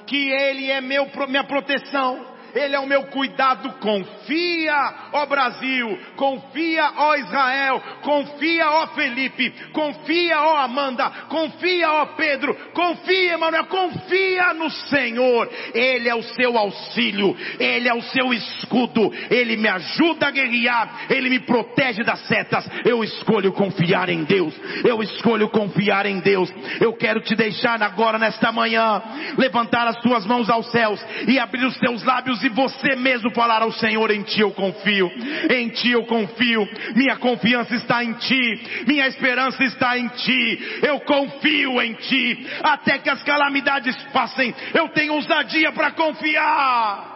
que 0.05 0.29
Ele 0.29 0.69
é 0.69 0.79
meu, 0.79 1.09
minha 1.27 1.43
proteção 1.43 2.35
ele 2.56 2.76
é 2.76 2.80
o 2.80 2.88
meu 2.88 3.04
cuidado. 3.08 3.70
Confia, 3.80 4.94
ó 5.12 5.26
Brasil, 5.26 6.00
confia, 6.15 6.91
ó 6.96 7.15
Israel, 7.15 7.82
confia, 8.02 8.70
ó 8.72 8.88
Felipe, 8.88 9.54
confia, 9.74 10.41
ó 10.41 10.58
Amanda, 10.58 11.10
confia, 11.28 11.91
ó 11.91 12.06
Pedro, 12.15 12.56
confia, 12.74 13.34
Emanuel, 13.34 13.65
confia 13.65 14.54
no 14.54 14.70
Senhor. 14.70 15.50
Ele 15.74 16.08
é 16.08 16.15
o 16.15 16.24
seu 16.24 16.58
auxílio, 16.58 17.36
ele 17.60 17.89
é 17.89 17.94
o 17.94 18.02
seu 18.02 18.34
escudo, 18.34 19.12
ele 19.30 19.58
me 19.58 19.68
ajuda 19.68 20.28
a 20.28 20.32
guerrear, 20.32 21.08
ele 21.10 21.30
me 21.30 21.39
protege 21.39 22.04
das 22.04 22.22
setas. 22.28 22.65
Eu 22.86 23.04
escolho 23.04 23.52
confiar 23.52 24.10
em 24.10 24.24
Deus, 24.24 24.54
eu 24.86 25.04
escolho 25.04 25.50
confiar 25.50 26.06
em 26.06 26.20
Deus. 26.20 26.50
Eu 26.80 26.94
quero 26.94 27.20
te 27.20 27.36
deixar 27.36 27.82
agora, 27.84 28.18
nesta 28.18 28.52
manhã, 28.52 29.02
levantar 29.38 29.88
as 29.88 29.98
tuas 29.98 30.26
mãos 30.26 30.50
aos 30.50 30.72
céus 30.72 31.04
e 31.28 31.38
abrir 31.38 31.65
os 31.65 31.78
teus 31.80 32.04
lábios 32.04 32.44
e 32.45 32.49
você 32.49 32.95
mesmo 32.95 33.31
falar 33.31 33.62
ao 33.62 33.71
Senhor: 33.71 34.12
em 34.12 34.23
Ti 34.23 34.41
eu 34.41 34.51
confio, 34.51 35.12
em 35.49 35.69
Ti 35.69 35.91
eu 35.91 36.05
confio, 36.05 36.67
minha 36.95 37.15
confiança 37.17 37.75
está 37.75 38.03
em 38.03 38.13
Ti, 38.13 38.86
minha 38.88 39.08
esperança 39.08 39.63
está 39.63 39.97
em 39.97 40.08
Ti, 40.10 40.79
eu 40.84 40.99
confio 41.01 41.81
em 41.81 41.93
Ti, 41.93 42.47
até 42.63 42.99
que 42.99 43.10
as 43.10 43.23
calamidades 43.23 43.95
passem, 44.13 44.53
eu 44.73 44.89
tenho 44.89 45.13
ousadia 45.13 45.71
para 45.71 45.91
confiar. 45.91 47.13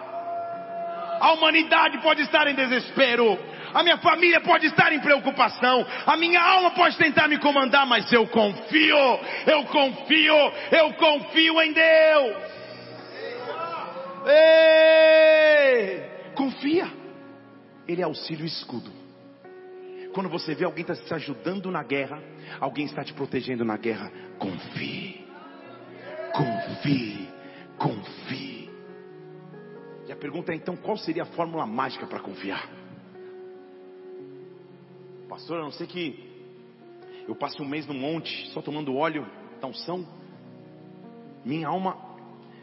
A 1.22 1.34
humanidade 1.34 1.98
pode 2.02 2.22
estar 2.22 2.48
em 2.48 2.56
desespero, 2.56 3.38
a 3.74 3.84
minha 3.84 3.98
família 3.98 4.40
pode 4.40 4.68
estar 4.68 4.92
em 4.94 5.00
preocupação, 5.00 5.86
a 6.06 6.16
minha 6.16 6.42
alma 6.42 6.72
pode 6.72 6.98
tentar 6.98 7.28
me 7.28 7.38
comandar, 7.38 7.86
mas 7.86 8.12
eu 8.12 8.26
confio, 8.28 9.20
eu 9.46 9.64
confio, 9.66 10.54
eu 10.72 10.94
confio 10.94 11.62
em 11.62 11.74
Deus. 11.74 12.59
Ei! 14.30 16.02
Confia. 16.36 16.92
Ele 17.88 18.02
é 18.02 18.06
auxílio 18.06 18.44
e 18.44 18.48
escudo. 18.48 18.92
Quando 20.14 20.30
você 20.30 20.56
vê 20.56 20.66
alguém 20.66 20.82
está 20.82 20.96
te 20.96 21.14
ajudando 21.14 21.72
na 21.72 21.84
guerra, 21.84 22.22
alguém 22.60 22.86
está 22.86 23.04
te 23.04 23.14
protegendo 23.14 23.64
na 23.64 23.78
guerra, 23.78 24.12
confie. 24.38 25.26
Confie. 26.34 27.30
Confie. 27.78 28.70
E 30.08 30.12
a 30.12 30.16
pergunta 30.16 30.52
é 30.52 30.56
então: 30.56 30.76
qual 30.76 30.98
seria 30.98 31.24
a 31.24 31.28
fórmula 31.28 31.66
mágica 31.66 32.06
para 32.08 32.20
confiar? 32.20 32.70
Pastor, 35.28 35.60
a 35.60 35.64
não 35.64 35.72
ser 35.72 35.88
que 35.88 36.28
eu 37.28 37.36
passe 37.36 37.62
um 37.62 37.68
mês 37.68 37.86
no 37.86 37.94
monte 37.94 38.48
só 38.48 38.62
tomando 38.62 38.96
óleo 38.96 39.26
da 39.62 39.68
unção, 39.68 40.06
minha 41.46 41.68
alma 41.68 42.09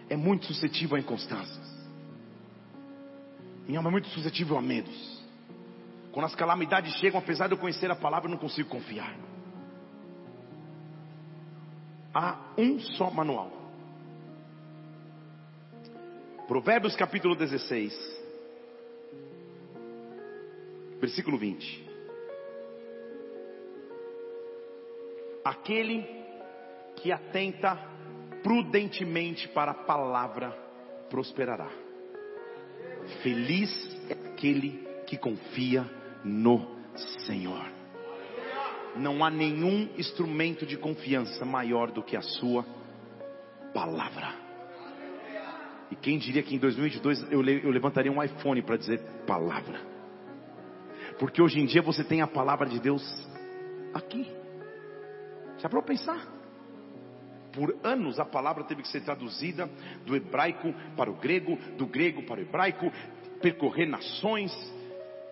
é 0.09 0.17
muito 0.17 0.47
suscetível 0.47 0.97
a 0.97 1.01
inconstâncias. 1.01 1.77
Minha 3.67 3.81
alma 3.81 3.91
é 3.91 3.93
muito 3.93 4.09
suscetível 4.09 4.57
a 4.57 4.63
medos. 4.63 5.25
Quando 6.13 6.27
as 6.27 6.35
calamidades 6.35 6.95
chegam, 6.95 7.19
apesar 7.19 7.49
de 7.49 7.55
eu 7.55 7.59
conhecer 7.59 7.91
a 7.91 7.97
palavra, 7.97 8.29
eu 8.29 8.31
não 8.31 8.39
consigo 8.39 8.69
confiar. 8.69 9.15
Há 12.15 12.53
um 12.57 12.79
só 12.81 13.11
manual. 13.11 13.53
Provérbios 16.49 16.95
capítulo 16.95 17.35
16, 17.35 17.93
versículo 21.01 21.37
20. 21.37 21.85
Aquele 25.45 26.07
que 26.97 27.13
atenta 27.13 27.96
prudentemente 28.47 29.49
para 29.49 29.73
a 29.73 29.75
palavra 29.75 30.53
prosperará. 31.11 31.69
Feliz 33.21 33.69
é 34.09 34.13
aquele 34.13 34.87
que 35.05 35.17
confia 35.17 35.85
no 36.23 36.65
Senhor. 37.27 37.67
Não 38.95 39.25
há 39.25 39.31
nenhum 39.31 39.89
instrumento 39.99 40.65
de 40.65 40.77
confiança 40.77 41.45
maior 41.45 41.91
do 41.91 42.05
que 42.05 42.17
a 42.17 42.23
sua 42.23 42.65
palavra. 43.75 44.33
E 45.91 45.97
quem 45.97 46.17
diria 46.17 46.43
que 46.45 46.55
em 46.55 46.59
2022 46.59 47.33
eu, 47.33 47.45
eu 47.45 47.71
levantaria 47.71 48.13
um 48.13 48.23
iPhone 48.23 48.63
para 48.63 48.77
dizer 48.77 49.01
palavra? 49.27 49.81
Porque 51.19 51.43
hoje 51.43 51.59
em 51.59 51.67
dia 51.67 51.83
você 51.83 52.05
tem 52.05 52.23
a 52.23 52.29
palavra 52.29 52.69
de 52.69 52.79
Deus 52.79 53.03
aqui. 53.93 54.31
Já 55.59 55.69
para 55.69 55.83
pensar? 55.83 56.36
Por 57.57 57.75
anos 57.83 58.21
a 58.21 58.25
palavra 58.27 58.65
teve 58.65 58.83
que 58.83 58.89
ser 58.89 59.01
traduzida 59.01 59.67
do 60.05 60.15
hebraico 60.15 60.75
para 60.95 61.11
o 61.11 61.15
grego, 61.15 61.57
do 61.79 61.87
grego 61.87 62.23
para 62.25 62.39
o 62.39 62.43
hebraico, 62.43 62.93
percorrer 63.41 63.89
nações. 63.89 64.53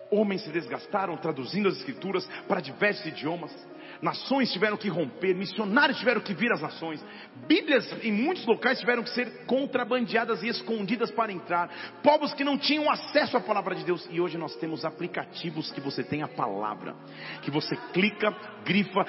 Homens 0.09 0.43
se 0.43 0.49
desgastaram 0.49 1.15
traduzindo 1.17 1.69
as 1.69 1.77
escrituras 1.77 2.27
para 2.47 2.61
diversos 2.61 3.05
idiomas. 3.05 3.55
Nações 4.01 4.51
tiveram 4.51 4.75
que 4.75 4.89
romper, 4.89 5.35
missionários 5.35 5.99
tiveram 5.99 6.21
que 6.21 6.33
vir 6.33 6.51
às 6.51 6.61
nações, 6.61 7.03
Bíblias 7.47 7.85
em 8.03 8.11
muitos 8.11 8.45
locais 8.45 8.79
tiveram 8.79 9.03
que 9.03 9.09
ser 9.11 9.45
contrabandeadas 9.45 10.41
e 10.43 10.47
escondidas 10.47 11.11
para 11.11 11.31
entrar, 11.31 11.69
povos 12.01 12.33
que 12.33 12.43
não 12.43 12.57
tinham 12.57 12.89
acesso 12.89 13.37
à 13.37 13.39
palavra 13.39 13.75
de 13.75 13.83
Deus, 13.83 14.07
e 14.11 14.19
hoje 14.19 14.37
nós 14.37 14.55
temos 14.55 14.83
aplicativos 14.83 15.71
que 15.71 15.79
você 15.79 16.03
tem 16.03 16.23
a 16.23 16.27
palavra, 16.27 16.95
que 17.41 17.51
você 17.51 17.75
clica, 17.93 18.35
grifa, 18.65 19.05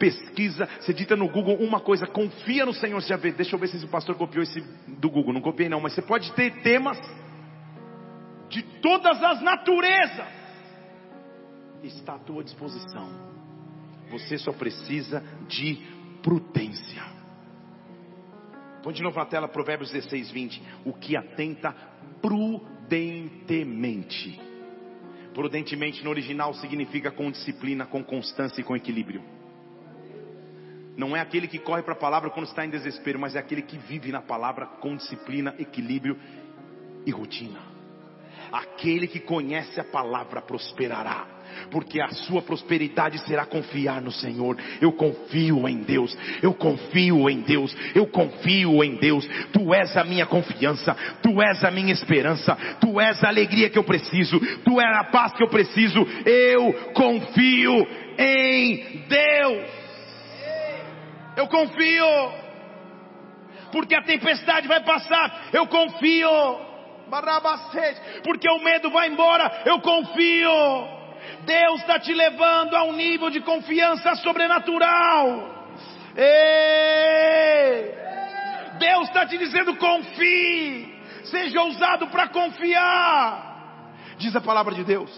pesquisa, 0.00 0.66
você 0.80 0.92
dita 0.94 1.14
no 1.14 1.28
Google 1.28 1.56
uma 1.56 1.78
coisa, 1.78 2.06
confia 2.06 2.64
no 2.64 2.72
Senhor, 2.72 3.02
você 3.02 3.08
já 3.08 3.18
vê, 3.18 3.30
deixa 3.30 3.54
eu 3.54 3.60
ver 3.60 3.68
se 3.68 3.84
o 3.84 3.88
pastor 3.88 4.16
copiou 4.16 4.42
esse 4.42 4.62
do 4.88 5.10
Google, 5.10 5.34
não 5.34 5.42
copiei 5.42 5.68
não, 5.68 5.78
mas 5.78 5.92
você 5.92 6.00
pode 6.00 6.32
ter 6.32 6.62
temas 6.62 6.98
de 8.48 8.62
todas 8.80 9.22
as 9.22 9.42
naturezas, 9.42 10.26
está 11.84 12.14
à 12.14 12.18
tua 12.18 12.42
disposição. 12.42 13.28
Você 14.10 14.38
só 14.38 14.52
precisa 14.52 15.22
de 15.46 15.76
prudência. 16.22 17.20
Põe 18.82 18.94
de 18.94 19.02
novo 19.02 19.18
na 19.18 19.26
tela 19.26 19.46
Provérbios 19.46 19.92
16, 19.92 20.30
20. 20.30 20.62
O 20.84 20.94
que 20.94 21.14
atenta 21.16 21.72
prudentemente. 22.20 24.40
Prudentemente 25.32 26.02
no 26.02 26.10
original 26.10 26.52
significa 26.54 27.12
com 27.12 27.30
disciplina, 27.30 27.86
com 27.86 28.02
constância 28.02 28.60
e 28.60 28.64
com 28.64 28.74
equilíbrio. 28.74 29.22
Não 30.96 31.16
é 31.16 31.20
aquele 31.20 31.48
que 31.48 31.58
corre 31.58 31.82
para 31.82 31.94
a 31.94 31.96
palavra 31.96 32.30
quando 32.30 32.46
está 32.46 32.64
em 32.64 32.70
desespero, 32.70 33.18
mas 33.18 33.34
é 33.34 33.38
aquele 33.38 33.62
que 33.62 33.78
vive 33.78 34.12
na 34.12 34.20
palavra 34.20 34.66
com 34.66 34.96
disciplina, 34.96 35.54
equilíbrio 35.58 36.18
e 37.06 37.10
rotina. 37.10 37.60
Aquele 38.52 39.06
que 39.06 39.20
conhece 39.20 39.80
a 39.80 39.84
palavra 39.84 40.42
prosperará 40.42 41.40
porque 41.70 42.00
a 42.00 42.08
sua 42.10 42.42
prosperidade 42.42 43.18
será 43.26 43.44
confiar 43.44 44.00
no 44.00 44.10
Senhor. 44.10 44.56
Eu 44.80 44.92
confio 44.92 45.68
em 45.68 45.82
Deus, 45.82 46.16
eu 46.42 46.54
confio 46.54 47.28
em 47.28 47.40
Deus, 47.40 47.76
eu 47.94 48.06
confio 48.06 48.82
em 48.82 48.96
Deus. 48.96 49.26
Tu 49.52 49.74
és 49.74 49.96
a 49.96 50.04
minha 50.04 50.26
confiança, 50.26 50.96
tu 51.22 51.40
és 51.42 51.62
a 51.64 51.70
minha 51.70 51.92
esperança, 51.92 52.56
tu 52.80 53.00
és 53.00 53.22
a 53.22 53.28
alegria 53.28 53.70
que 53.70 53.78
eu 53.78 53.84
preciso, 53.84 54.38
tu 54.64 54.80
és 54.80 54.96
a 54.96 55.04
paz 55.04 55.32
que 55.32 55.42
eu 55.42 55.48
preciso. 55.48 56.00
Eu 56.24 56.92
confio 56.94 57.86
em 58.18 59.04
Deus. 59.08 59.79
Eu 61.36 61.46
confio, 61.48 62.06
porque 63.72 63.94
a 63.94 64.02
tempestade 64.02 64.66
vai 64.68 64.82
passar. 64.82 65.48
Eu 65.52 65.66
confio, 65.66 66.30
porque 68.22 68.48
o 68.48 68.62
medo 68.62 68.90
vai 68.90 69.08
embora. 69.08 69.62
Eu 69.64 69.80
confio. 69.80 70.98
Deus 71.44 71.80
está 71.80 71.98
te 71.98 72.12
levando 72.12 72.74
a 72.74 72.84
um 72.84 72.92
nível 72.92 73.30
de 73.30 73.40
confiança 73.40 74.14
sobrenatural. 74.16 75.66
Ei! 76.16 77.94
Deus 78.78 79.08
está 79.08 79.26
te 79.26 79.36
dizendo: 79.38 79.76
confie, 79.76 80.94
seja 81.24 81.62
ousado 81.62 82.08
para 82.08 82.28
confiar. 82.28 83.94
Diz 84.18 84.34
a 84.34 84.40
palavra 84.40 84.74
de 84.74 84.84
Deus 84.84 85.10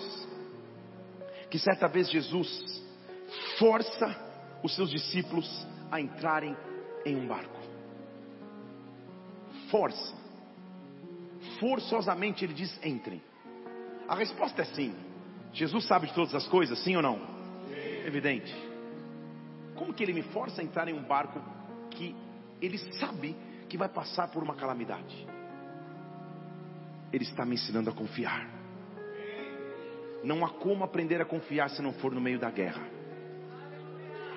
que 1.51 1.59
certa 1.59 1.87
vez 1.87 2.11
Jesus 2.11 2.83
força 3.59 4.16
os 4.62 4.75
seus 4.75 4.90
discípulos 4.90 5.46
a 5.92 6.00
entrarem 6.00 6.57
em 7.05 7.14
um 7.14 7.28
barco. 7.28 7.61
Força. 9.70 10.16
Forçosamente 11.61 12.44
ele 12.44 12.55
diz: 12.55 12.81
entrem. 12.83 13.22
A 14.09 14.14
resposta 14.14 14.62
é 14.62 14.64
sim. 14.64 14.94
Jesus 15.52 15.87
sabe 15.87 16.07
de 16.07 16.14
todas 16.14 16.35
as 16.35 16.48
coisas, 16.48 16.83
sim 16.83 16.96
ou 16.96 17.02
não? 17.02 17.18
Sim. 17.18 18.07
Evidente. 18.07 18.55
Como 19.76 19.92
que 19.92 20.02
ele 20.02 20.14
me 20.14 20.22
força 20.22 20.62
a 20.62 20.64
entrar 20.64 20.88
em 20.88 20.94
um 20.94 21.02
barco 21.02 21.40
que 21.90 22.16
ele 22.61 22.78
sabe 22.98 23.37
que 23.68 23.76
vai 23.76 23.88
passar 23.88 24.28
por 24.28 24.42
uma 24.42 24.55
calamidade? 24.55 25.26
Ele 27.12 27.24
está 27.24 27.44
me 27.44 27.55
ensinando 27.55 27.90
a 27.90 27.92
confiar. 27.92 28.48
Não 30.24 30.44
há 30.44 30.48
como 30.48 30.85
aprender 30.85 31.20
a 31.20 31.26
confiar 31.26 31.68
se 31.68 31.83
não 31.83 31.92
for 31.92 32.12
no 32.12 32.20
meio 32.20 32.38
da 32.38 32.50
guerra. 32.50 32.91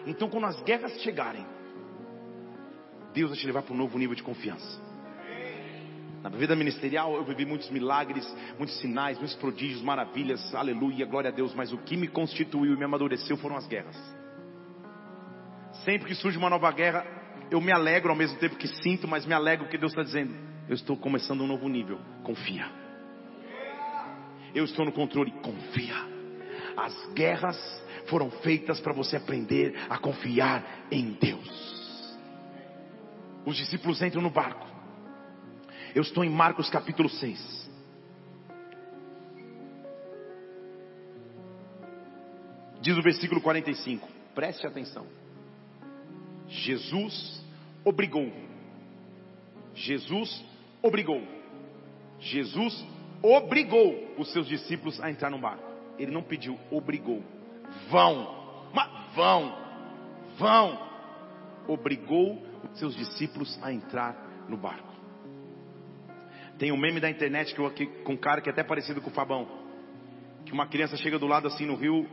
Então, 0.06 0.30
quando 0.30 0.46
as 0.46 0.62
guerras 0.62 0.92
chegarem, 1.02 1.46
Deus 3.14 3.30
vai 3.30 3.40
te 3.40 3.48
levar 3.48 3.64
para 3.64 3.74
um 3.74 3.78
novo 3.78 3.98
nível 3.98 4.16
de 4.16 4.24
confiança. 4.24 4.84
Na 6.22 6.30
vida 6.30 6.56
ministerial 6.56 7.16
eu 7.16 7.24
vivi 7.24 7.46
muitos 7.46 7.70
milagres, 7.70 8.26
muitos 8.58 8.78
sinais, 8.80 9.18
muitos 9.18 9.36
prodígios, 9.36 9.82
maravilhas, 9.84 10.56
aleluia, 10.56 11.06
glória 11.06 11.30
a 11.30 11.32
Deus, 11.32 11.54
mas 11.54 11.72
o 11.72 11.78
que 11.78 11.96
me 11.96 12.08
constituiu 12.08 12.74
e 12.74 12.78
me 12.78 12.84
amadureceu 12.84 13.38
foram 13.38 13.56
as 13.56 13.68
guerras. 13.68 13.96
Sempre 15.84 16.08
que 16.08 16.16
surge 16.16 16.36
uma 16.36 16.50
nova 16.50 16.72
guerra, 16.72 17.06
eu 17.52 17.62
me 17.62 17.72
alegro 17.72 18.10
ao 18.10 18.16
mesmo 18.16 18.40
tempo 18.40 18.56
que 18.56 18.68
sinto, 18.68 19.08
mas 19.08 19.24
me 19.24 19.36
alegro 19.36 19.66
porque 19.66 19.78
Deus 19.78 19.92
está 19.92 20.02
dizendo: 20.02 20.36
eu 20.68 20.74
estou 20.74 20.98
começando 20.98 21.42
um 21.42 21.48
novo 21.48 21.70
nível, 21.70 22.00
confia. 22.24 22.66
Eu 24.54 24.66
estou 24.66 24.84
no 24.84 24.92
controle, 24.92 25.32
confia. 25.44 25.96
As 26.76 27.14
guerras 27.14 27.58
foram 28.08 28.30
feitas 28.30 28.80
para 28.80 28.94
você 28.94 29.18
aprender 29.18 29.76
a 29.90 29.98
confiar 29.98 30.88
em 30.92 31.12
Deus. 31.14 32.16
Os 33.46 33.56
discípulos 33.56 34.02
entram 34.02 34.22
no 34.22 34.30
barco. 34.30 34.66
Eu 35.94 36.02
estou 36.02 36.24
em 36.24 36.30
Marcos 36.30 36.70
capítulo 36.70 37.10
6. 37.10 37.66
Diz 42.82 42.98
o 42.98 43.02
versículo 43.02 43.42
45. 43.42 44.08
Preste 44.34 44.68
atenção. 44.68 45.08
Jesus 46.48 47.44
obrigou. 47.84 48.32
Jesus 49.74 50.44
obrigou. 50.82 51.22
Jesus 52.20 52.86
obrigou 53.22 54.16
os 54.18 54.32
seus 54.32 54.48
discípulos 54.48 55.00
a 55.02 55.10
entrar 55.10 55.30
no 55.30 55.40
barco. 55.40 55.64
Ele 55.98 56.12
não 56.12 56.22
pediu, 56.22 56.60
obrigou. 56.70 57.24
Vão, 57.90 58.70
mas 58.74 58.90
vão, 59.16 59.58
vão. 60.38 60.80
Obrigou 61.68 62.42
os 62.72 62.80
seus 62.80 62.96
discípulos 62.96 63.60
a 63.64 63.72
entrar 63.72 64.16
no 64.48 64.58
barco. 64.58 64.94
Tem 66.58 66.72
um 66.72 66.78
meme 66.78 67.00
da 67.00 67.10
internet 67.10 67.54
que, 67.54 67.70
que, 67.72 67.86
com 68.04 68.14
um 68.14 68.18
cara 68.18 68.42
que 68.42 68.50
é 68.50 68.52
até 68.52 68.64
parecido 68.64 69.02
com 69.02 69.10
o 69.10 69.14
Fabão. 69.14 69.48
Que 70.46 70.54
uma 70.54 70.68
criança 70.68 70.96
chega 70.96 71.20
do 71.20 71.28
lado 71.28 71.48
assim 71.48 71.66
no 71.66 71.76
rio. 71.76 72.08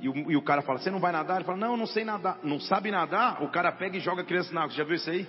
E 0.00 0.08
o, 0.08 0.30
e 0.30 0.36
o 0.36 0.42
cara 0.42 0.62
fala, 0.62 0.78
você 0.78 0.90
não 0.90 0.98
vai 0.98 1.12
nadar? 1.12 1.36
Ele 1.36 1.44
fala, 1.44 1.58
não, 1.58 1.76
não 1.76 1.86
sei 1.86 2.04
nadar. 2.04 2.38
Não 2.42 2.58
sabe 2.58 2.90
nadar? 2.90 3.42
O 3.42 3.50
cara 3.50 3.70
pega 3.72 3.96
e 3.96 4.00
joga 4.00 4.22
a 4.22 4.24
criança 4.24 4.52
na 4.52 4.62
água. 4.62 4.74
Já 4.74 4.84
viu 4.84 4.96
isso 4.96 5.10
aí? 5.10 5.28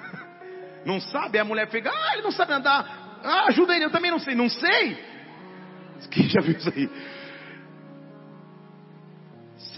não 0.84 1.00
sabe? 1.00 1.38
A 1.38 1.44
mulher 1.44 1.68
pega, 1.68 1.90
ah, 1.90 2.14
ele 2.14 2.22
não 2.22 2.32
sabe 2.32 2.52
nadar. 2.52 3.20
Ah, 3.22 3.48
ajuda 3.48 3.74
ele, 3.74 3.84
eu 3.84 3.90
também 3.90 4.10
não 4.10 4.18
sei. 4.18 4.34
Não 4.34 4.48
sei? 4.48 4.98
Quem 6.10 6.28
já 6.28 6.40
viu 6.40 6.56
isso 6.56 6.72
aí? 6.74 6.88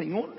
Senhor, 0.01 0.35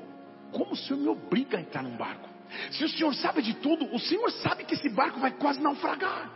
como 0.52 0.74
o 0.74 0.76
Senhor 0.76 1.00
me 1.00 1.08
obriga 1.08 1.58
a 1.58 1.62
entrar 1.62 1.84
num 1.84 1.95
barco? 1.95 2.28
Se 2.71 2.84
o 2.84 2.89
Senhor 2.89 3.13
sabe 3.13 3.43
de 3.43 3.54
tudo, 3.56 3.86
o 3.93 4.00
Senhor 4.00 4.30
sabe 4.32 4.63
que 4.63 4.74
esse 4.74 4.89
barco 4.89 5.19
vai 5.19 5.32
quase 5.32 5.62
naufragar. 5.62 6.30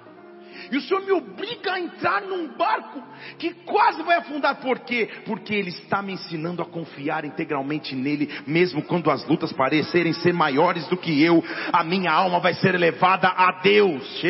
E 0.71 0.77
o 0.77 0.81
Senhor 0.81 1.03
me 1.03 1.11
obriga 1.11 1.73
a 1.73 1.79
entrar 1.79 2.21
num 2.21 2.55
barco 2.55 3.03
que 3.38 3.53
quase 3.65 4.01
vai 4.03 4.17
afundar. 4.17 4.55
Por 4.57 4.79
quê? 4.79 5.09
Porque 5.25 5.53
Ele 5.53 5.69
está 5.69 6.01
me 6.01 6.13
ensinando 6.13 6.61
a 6.61 6.65
confiar 6.65 7.25
integralmente 7.25 7.93
nele, 7.95 8.29
mesmo 8.47 8.81
quando 8.83 9.11
as 9.11 9.27
lutas 9.27 9.51
parecerem 9.51 10.13
ser 10.13 10.33
maiores 10.33 10.88
do 10.88 10.95
que 10.95 11.21
eu, 11.21 11.43
a 11.73 11.83
minha 11.83 12.11
alma 12.11 12.39
vai 12.39 12.53
ser 12.53 12.75
elevada 12.75 13.27
a 13.27 13.59
Deus. 13.61 14.23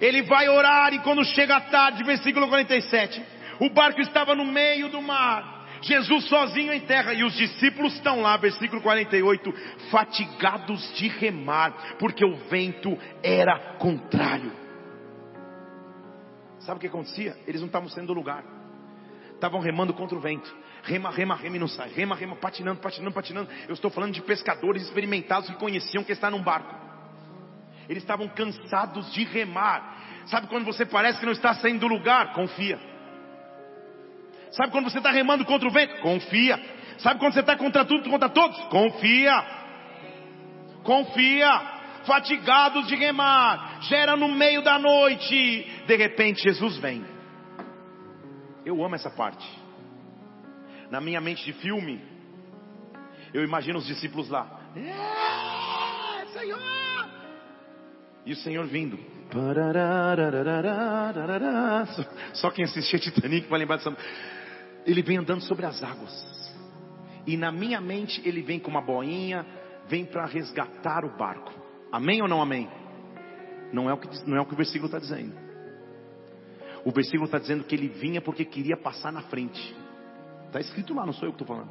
Ele 0.00 0.22
vai 0.22 0.48
orar 0.48 0.92
e 0.92 0.98
quando 0.98 1.24
chega 1.24 1.56
a 1.56 1.60
tarde, 1.60 2.02
versículo 2.02 2.48
47, 2.48 3.22
o 3.58 3.70
barco 3.70 4.00
estava 4.00 4.34
no 4.34 4.44
meio 4.44 4.88
do 4.88 5.00
mar. 5.00 5.60
Jesus 5.82 6.28
sozinho 6.28 6.72
em 6.72 6.80
terra 6.80 7.12
e 7.12 7.24
os 7.24 7.34
discípulos 7.34 7.94
estão 7.94 8.20
lá, 8.20 8.36
versículo 8.36 8.80
48, 8.80 9.52
fatigados 9.90 10.94
de 10.94 11.08
remar, 11.08 11.96
porque 11.98 12.24
o 12.24 12.36
vento 12.48 12.96
era 13.22 13.58
contrário. 13.78 14.52
Sabe 16.60 16.76
o 16.78 16.80
que 16.80 16.86
acontecia? 16.86 17.36
Eles 17.46 17.60
não 17.60 17.66
estavam 17.66 17.88
saindo 17.88 18.06
do 18.08 18.12
lugar, 18.14 18.44
estavam 19.34 19.60
remando 19.60 19.92
contra 19.92 20.16
o 20.16 20.20
vento. 20.20 20.54
Rema, 20.84 21.10
rema, 21.10 21.36
rema 21.36 21.56
e 21.56 21.60
não 21.60 21.68
sai. 21.68 21.90
Rema, 21.90 22.14
rema, 22.14 22.36
patinando, 22.36 22.80
patinando, 22.80 23.14
patinando. 23.14 23.50
Eu 23.68 23.74
estou 23.74 23.90
falando 23.90 24.12
de 24.12 24.22
pescadores 24.22 24.82
experimentados 24.82 25.48
que 25.48 25.56
conheciam 25.56 26.02
que 26.02 26.12
está 26.12 26.28
num 26.30 26.42
barco. 26.42 26.74
Eles 27.88 28.02
estavam 28.02 28.28
cansados 28.28 29.12
de 29.12 29.24
remar. 29.24 30.24
Sabe 30.26 30.46
quando 30.48 30.64
você 30.64 30.84
parece 30.84 31.18
que 31.20 31.26
não 31.26 31.32
está 31.32 31.54
saindo 31.54 31.80
do 31.80 31.86
lugar? 31.88 32.32
Confia. 32.32 32.91
Sabe 34.52 34.70
quando 34.70 34.90
você 34.90 34.98
está 34.98 35.10
remando 35.10 35.44
contra 35.44 35.66
o 35.66 35.70
vento? 35.70 36.00
Confia. 36.00 36.60
Sabe 36.98 37.18
quando 37.18 37.32
você 37.32 37.40
está 37.40 37.56
contra 37.56 37.84
tudo, 37.84 38.08
contra 38.08 38.28
todos? 38.28 38.56
Confia. 38.64 39.44
Confia. 40.82 41.80
Fatigados 42.04 42.86
de 42.86 42.94
remar. 42.96 43.80
Gera 43.82 44.16
no 44.16 44.28
meio 44.28 44.62
da 44.62 44.78
noite. 44.78 45.84
De 45.86 45.96
repente 45.96 46.42
Jesus 46.42 46.76
vem. 46.78 47.04
Eu 48.64 48.84
amo 48.84 48.94
essa 48.94 49.10
parte. 49.10 49.48
Na 50.90 51.00
minha 51.00 51.20
mente 51.20 51.44
de 51.44 51.54
filme, 51.54 52.00
eu 53.32 53.42
imagino 53.42 53.78
os 53.78 53.86
discípulos 53.86 54.28
lá. 54.28 54.60
É, 54.76 56.26
Senhor! 56.38 57.08
E 58.26 58.32
o 58.32 58.36
Senhor 58.36 58.66
vindo. 58.66 58.98
Só 62.34 62.50
quem 62.50 62.66
assistia 62.66 62.98
Titanic 62.98 63.48
vai 63.48 63.58
lembrar 63.58 63.76
dessa. 63.78 63.96
Ele 64.86 65.02
vem 65.02 65.18
andando 65.18 65.42
sobre 65.42 65.66
as 65.66 65.82
águas. 65.82 66.32
E 67.26 67.36
na 67.36 67.52
minha 67.52 67.80
mente 67.80 68.20
ele 68.24 68.42
vem 68.42 68.58
com 68.58 68.70
uma 68.70 68.80
boinha, 68.80 69.46
vem 69.88 70.04
para 70.04 70.26
resgatar 70.26 71.04
o 71.04 71.16
barco. 71.16 71.52
Amém 71.90 72.20
ou 72.22 72.28
não 72.28 72.42
amém? 72.42 72.68
Não 73.72 73.88
é 73.88 73.94
o 73.94 73.98
que, 73.98 74.08
não 74.28 74.36
é 74.36 74.40
o, 74.40 74.46
que 74.46 74.54
o 74.54 74.56
versículo 74.56 74.86
está 74.86 74.98
dizendo. 74.98 75.34
O 76.84 76.90
versículo 76.90 77.24
está 77.24 77.38
dizendo 77.38 77.64
que 77.64 77.74
ele 77.74 77.88
vinha 77.88 78.20
porque 78.20 78.44
queria 78.44 78.76
passar 78.76 79.12
na 79.12 79.22
frente. 79.22 79.76
Está 80.46 80.60
escrito 80.60 80.94
lá, 80.94 81.06
não 81.06 81.12
sou 81.12 81.28
eu 81.28 81.32
que 81.32 81.42
estou 81.42 81.56
falando. 81.56 81.70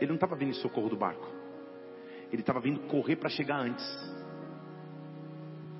Ele 0.00 0.08
não 0.08 0.14
estava 0.14 0.36
vindo 0.36 0.50
em 0.50 0.54
socorro 0.54 0.88
do 0.88 0.96
barco. 0.96 1.26
Ele 2.32 2.40
estava 2.42 2.60
vindo 2.60 2.80
correr 2.86 3.16
para 3.16 3.28
chegar 3.28 3.58
antes. 3.58 3.84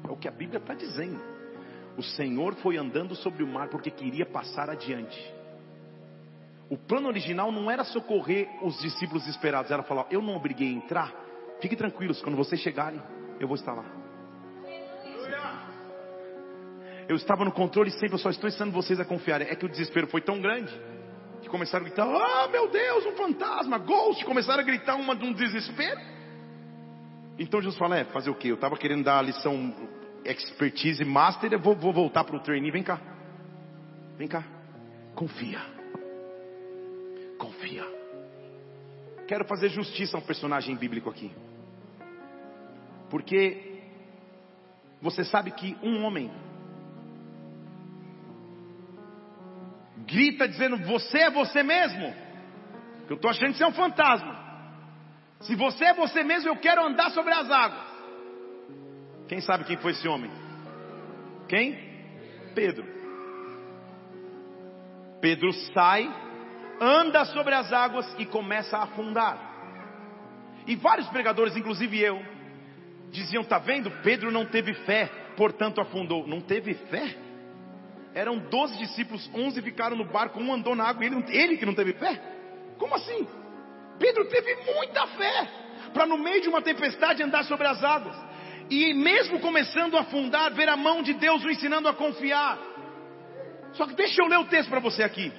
É 0.06 0.10
o 0.10 0.16
que 0.16 0.28
a 0.28 0.32
Bíblia 0.32 0.58
está 0.58 0.74
dizendo. 0.74 1.20
O 1.96 2.02
Senhor 2.02 2.54
foi 2.56 2.76
andando 2.76 3.14
sobre 3.14 3.42
o 3.42 3.46
mar 3.46 3.68
porque 3.68 3.90
queria 3.90 4.26
passar 4.26 4.68
adiante. 4.68 5.41
O 6.72 6.78
plano 6.78 7.08
original 7.08 7.52
não 7.52 7.70
era 7.70 7.84
socorrer 7.84 8.48
os 8.62 8.78
discípulos 8.78 9.26
esperados, 9.26 9.70
era 9.70 9.82
falar: 9.82 10.06
Eu 10.10 10.22
não 10.22 10.34
obriguei 10.34 10.68
a 10.68 10.72
entrar, 10.72 11.12
fiquem 11.60 11.76
tranquilos, 11.76 12.22
quando 12.22 12.34
vocês 12.34 12.58
chegarem, 12.62 12.98
eu 13.38 13.46
vou 13.46 13.56
estar 13.56 13.74
lá. 13.74 13.84
Eu 17.06 17.14
estava 17.16 17.44
no 17.44 17.52
controle 17.52 17.90
sempre, 17.90 18.14
eu 18.14 18.18
só 18.18 18.30
estou 18.30 18.48
ensinando 18.48 18.72
vocês 18.72 18.98
a 18.98 19.04
confiarem. 19.04 19.48
É 19.48 19.54
que 19.54 19.66
o 19.66 19.68
desespero 19.68 20.06
foi 20.06 20.22
tão 20.22 20.40
grande 20.40 20.72
que 21.42 21.48
começaram 21.50 21.84
a 21.84 21.88
gritar: 21.90 22.06
Ah, 22.06 22.48
meu 22.48 22.70
Deus, 22.70 23.04
um 23.04 23.16
fantasma, 23.16 23.76
ghost. 23.76 24.24
Começaram 24.24 24.62
a 24.62 24.64
gritar 24.64 24.94
uma 24.94 25.14
de 25.14 25.26
um 25.26 25.32
desespero. 25.34 26.00
Então 27.38 27.60
Jesus 27.60 27.78
fala: 27.78 27.98
É, 27.98 28.04
fazer 28.04 28.30
o 28.30 28.34
quê? 28.34 28.50
Eu 28.50 28.54
estava 28.54 28.78
querendo 28.78 29.04
dar 29.04 29.18
a 29.18 29.22
lição 29.22 29.74
expertise 30.24 31.04
master, 31.04 31.52
eu 31.52 31.60
vou, 31.60 31.76
vou 31.76 31.92
voltar 31.92 32.24
para 32.24 32.34
o 32.34 32.40
trainee. 32.40 32.70
Vem 32.70 32.82
cá, 32.82 32.98
vem 34.16 34.26
cá, 34.26 34.42
confia. 35.14 35.81
Quero 39.32 39.46
fazer 39.46 39.70
justiça 39.70 40.14
a 40.14 40.20
um 40.20 40.22
personagem 40.22 40.76
bíblico 40.76 41.08
aqui, 41.08 41.32
porque 43.08 43.80
você 45.00 45.24
sabe 45.24 45.52
que 45.52 45.74
um 45.82 46.04
homem 46.04 46.30
grita 50.06 50.46
dizendo: 50.46 50.76
Você 50.84 51.16
é 51.16 51.30
você 51.30 51.62
mesmo? 51.62 52.14
Eu 53.08 53.16
estou 53.16 53.30
achando 53.30 53.52
que 53.52 53.56
você 53.56 53.64
é 53.64 53.68
um 53.68 53.72
fantasma. 53.72 54.38
Se 55.40 55.56
você 55.56 55.86
é 55.86 55.94
você 55.94 56.22
mesmo, 56.22 56.50
eu 56.50 56.56
quero 56.56 56.84
andar 56.84 57.10
sobre 57.12 57.32
as 57.32 57.50
águas. 57.50 57.88
Quem 59.28 59.40
sabe 59.40 59.64
quem 59.64 59.78
foi 59.78 59.92
esse 59.92 60.06
homem? 60.06 60.30
Quem? 61.48 61.72
Pedro. 62.54 62.84
Pedro 65.22 65.50
sai, 65.72 66.06
anda 66.80 67.24
sobre 67.26 67.54
as 67.54 67.72
águas 67.72 68.14
e 68.18 68.26
começa 68.26 68.76
a 68.76 68.82
afundar. 68.84 69.50
E 70.66 70.76
vários 70.76 71.08
pregadores, 71.08 71.56
inclusive 71.56 72.00
eu, 72.00 72.22
diziam: 73.10 73.44
Tá 73.44 73.58
vendo? 73.58 73.90
Pedro 74.02 74.30
não 74.30 74.46
teve 74.46 74.74
fé, 74.74 75.10
portanto 75.36 75.80
afundou. 75.80 76.26
Não 76.26 76.40
teve 76.40 76.74
fé? 76.74 77.16
Eram 78.14 78.38
12 78.38 78.78
discípulos, 78.78 79.30
11 79.34 79.62
ficaram 79.62 79.96
no 79.96 80.04
barco, 80.04 80.38
um 80.38 80.52
andou 80.52 80.74
na 80.74 80.84
água, 80.84 81.04
ele, 81.04 81.24
ele 81.28 81.56
que 81.56 81.64
não 81.64 81.74
teve 81.74 81.94
fé? 81.94 82.20
Como 82.78 82.94
assim? 82.94 83.26
Pedro 83.98 84.28
teve 84.28 84.56
muita 84.74 85.06
fé 85.06 85.48
para 85.94 86.06
no 86.06 86.18
meio 86.18 86.40
de 86.42 86.48
uma 86.48 86.60
tempestade 86.60 87.22
andar 87.22 87.44
sobre 87.44 87.66
as 87.66 87.82
águas. 87.82 88.16
E 88.70 88.94
mesmo 88.94 89.40
começando 89.40 89.96
a 89.96 90.00
afundar, 90.00 90.52
ver 90.52 90.68
a 90.68 90.76
mão 90.76 91.02
de 91.02 91.14
Deus 91.14 91.44
o 91.44 91.50
ensinando 91.50 91.88
a 91.88 91.94
confiar. 91.94 92.58
Só 93.72 93.86
que 93.86 93.94
deixa 93.94 94.22
eu 94.22 94.26
ler 94.26 94.38
o 94.38 94.44
texto 94.46 94.68
para 94.68 94.80
você 94.80 95.02
aqui. 95.02 95.32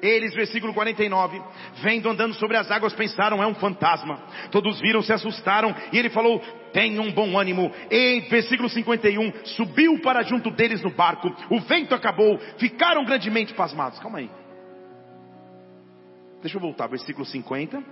Eles, 0.00 0.34
versículo 0.34 0.72
49, 0.72 1.42
vendo 1.82 2.08
andando 2.08 2.34
sobre 2.34 2.56
as 2.56 2.70
águas, 2.70 2.92
pensaram, 2.94 3.42
é 3.42 3.46
um 3.46 3.54
fantasma. 3.54 4.22
Todos 4.50 4.80
viram, 4.80 5.02
se 5.02 5.12
assustaram, 5.12 5.74
e 5.92 5.98
ele 5.98 6.10
falou, 6.10 6.40
tenham 6.72 7.04
um 7.04 7.12
bom 7.12 7.38
ânimo. 7.38 7.72
E, 7.90 8.20
versículo 8.30 8.68
51, 8.68 9.44
subiu 9.44 10.00
para 10.00 10.22
junto 10.22 10.50
deles 10.50 10.82
no 10.82 10.90
barco, 10.90 11.34
o 11.50 11.60
vento 11.60 11.94
acabou, 11.94 12.38
ficaram 12.58 13.04
grandemente 13.04 13.54
pasmados. 13.54 13.98
Calma 13.98 14.18
aí. 14.18 14.30
Deixa 16.40 16.56
eu 16.56 16.60
voltar, 16.60 16.86
versículo 16.86 17.26
50, 17.26 17.82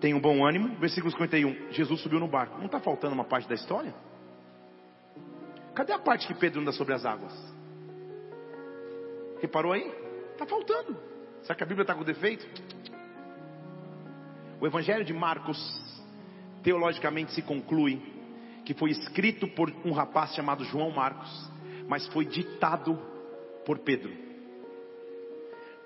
tem 0.00 0.14
um 0.14 0.20
bom 0.20 0.46
ânimo. 0.46 0.76
Versículo 0.78 1.10
51, 1.10 1.72
Jesus 1.72 2.00
subiu 2.00 2.20
no 2.20 2.28
barco. 2.28 2.58
Não 2.58 2.66
está 2.66 2.80
faltando 2.80 3.14
uma 3.14 3.24
parte 3.24 3.48
da 3.48 3.54
história? 3.54 3.92
Cadê 5.74 5.92
a 5.92 5.98
parte 5.98 6.26
que 6.26 6.34
Pedro 6.34 6.60
anda 6.60 6.72
sobre 6.72 6.94
as 6.94 7.04
águas? 7.04 7.32
Reparou 9.40 9.72
aí? 9.72 9.92
Está 10.32 10.46
faltando. 10.46 10.96
Será 11.42 11.54
que 11.54 11.62
a 11.62 11.66
Bíblia 11.66 11.82
está 11.82 11.94
com 11.94 12.04
defeito? 12.04 12.46
O 14.60 14.66
Evangelho 14.66 15.04
de 15.04 15.12
Marcos, 15.12 15.58
teologicamente, 16.62 17.32
se 17.32 17.42
conclui 17.42 18.00
que 18.64 18.74
foi 18.74 18.90
escrito 18.90 19.48
por 19.48 19.72
um 19.84 19.92
rapaz 19.92 20.34
chamado 20.34 20.64
João 20.64 20.90
Marcos, 20.90 21.50
mas 21.88 22.06
foi 22.08 22.24
ditado 22.24 22.96
por 23.64 23.78
Pedro. 23.78 24.12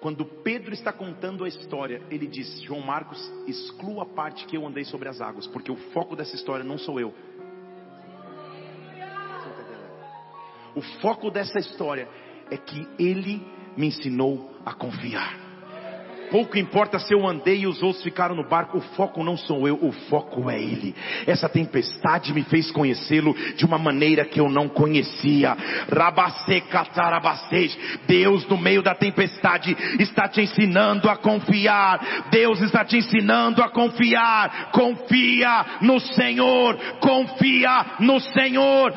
Quando 0.00 0.24
Pedro 0.24 0.74
está 0.74 0.92
contando 0.92 1.44
a 1.44 1.48
história, 1.48 2.02
ele 2.10 2.26
diz: 2.26 2.60
João 2.62 2.80
Marcos, 2.80 3.18
exclua 3.46 4.02
a 4.02 4.06
parte 4.06 4.44
que 4.44 4.56
eu 4.56 4.66
andei 4.66 4.84
sobre 4.84 5.08
as 5.08 5.20
águas, 5.20 5.46
porque 5.46 5.72
o 5.72 5.76
foco 5.92 6.14
dessa 6.14 6.34
história 6.34 6.64
não 6.64 6.76
sou 6.76 7.00
eu. 7.00 7.14
O 10.74 10.82
foco 11.00 11.30
dessa 11.30 11.58
história 11.58 12.08
é 12.50 12.56
que 12.56 12.86
ele 12.98 13.40
me 13.76 13.86
ensinou 13.86 14.52
a 14.66 14.74
confiar. 14.74 15.43
Pouco 16.34 16.58
importa 16.58 16.98
se 16.98 17.14
eu 17.14 17.24
andei 17.28 17.60
e 17.60 17.66
os 17.68 17.80
outros 17.80 18.02
ficaram 18.02 18.34
no 18.34 18.42
barco, 18.42 18.78
o 18.78 18.80
foco 18.80 19.22
não 19.22 19.36
sou 19.36 19.68
eu, 19.68 19.78
o 19.80 19.92
foco 19.92 20.50
é 20.50 20.60
Ele. 20.60 20.92
Essa 21.28 21.48
tempestade 21.48 22.34
me 22.34 22.42
fez 22.42 22.72
conhecê-lo 22.72 23.32
de 23.54 23.64
uma 23.64 23.78
maneira 23.78 24.24
que 24.24 24.40
eu 24.40 24.48
não 24.48 24.68
conhecia. 24.68 25.56
Deus 28.08 28.44
no 28.48 28.56
meio 28.56 28.82
da 28.82 28.96
tempestade 28.96 29.76
está 30.00 30.26
te 30.26 30.40
ensinando 30.40 31.08
a 31.08 31.16
confiar. 31.16 32.24
Deus 32.32 32.60
está 32.62 32.84
te 32.84 32.96
ensinando 32.96 33.62
a 33.62 33.68
confiar. 33.68 34.72
Confia 34.72 35.64
no 35.82 36.00
Senhor, 36.00 36.76
confia 36.98 37.86
no 38.00 38.18
Senhor. 38.18 38.92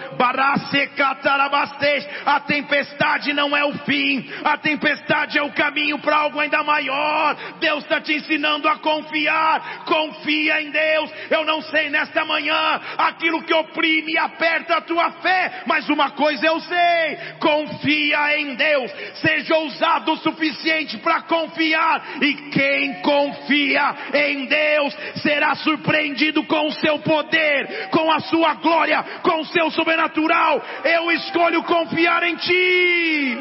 A 2.26 2.40
tempestade 2.40 3.32
não 3.32 3.56
é 3.56 3.64
o 3.64 3.74
fim, 3.86 4.28
a 4.44 4.58
tempestade 4.58 5.38
é 5.38 5.44
o 5.44 5.52
caminho 5.52 6.00
para 6.00 6.18
algo 6.18 6.40
ainda 6.40 6.64
maior. 6.64 7.27
Deus 7.60 7.84
está 7.84 8.02
te 8.02 8.14
ensinando 8.14 8.68
a 8.68 8.78
confiar. 8.78 9.86
Confia 9.86 10.62
em 10.62 10.72
Deus. 10.72 11.12
Eu 11.30 11.46
não 11.46 11.62
sei 11.62 11.90
nesta 11.90 12.26
manhã 12.26 12.82
aquilo 12.98 13.44
que 13.44 13.54
oprime 13.54 14.14
e 14.14 14.18
aperta 14.18 14.78
a 14.78 14.82
tua 14.82 15.12
fé, 15.12 15.64
mas 15.66 15.90
uma 15.90 16.12
coisa 16.12 16.46
eu 16.46 16.60
sei: 16.60 17.18
confia 17.40 18.40
em 18.40 18.56
Deus. 18.56 18.92
Seja 19.16 19.56
ousado 19.56 20.14
o 20.14 20.18
suficiente 20.18 20.98
para 20.98 21.22
confiar. 21.24 22.04
E 22.22 22.34
quem 22.52 23.02
confia 23.02 23.96
em 24.14 24.46
Deus 24.46 24.96
será 25.22 25.56
surpreendido 25.56 26.44
com 26.44 26.68
o 26.68 26.74
seu 26.74 27.00
poder, 27.00 27.90
com 27.90 28.12
a 28.12 28.20
sua 28.20 28.56
glória, 28.56 29.04
com 29.22 29.42
o 29.42 29.46
seu 29.46 29.70
sobrenatural. 29.72 30.62
Eu 30.84 31.12
escolho 31.12 31.64
confiar 31.64 32.24
em 32.24 32.36
Ti 32.36 33.38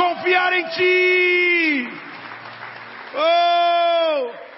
confiar 0.00 0.52
em 0.54 0.64
Ti. 0.70 1.88
Oh! 3.14 4.49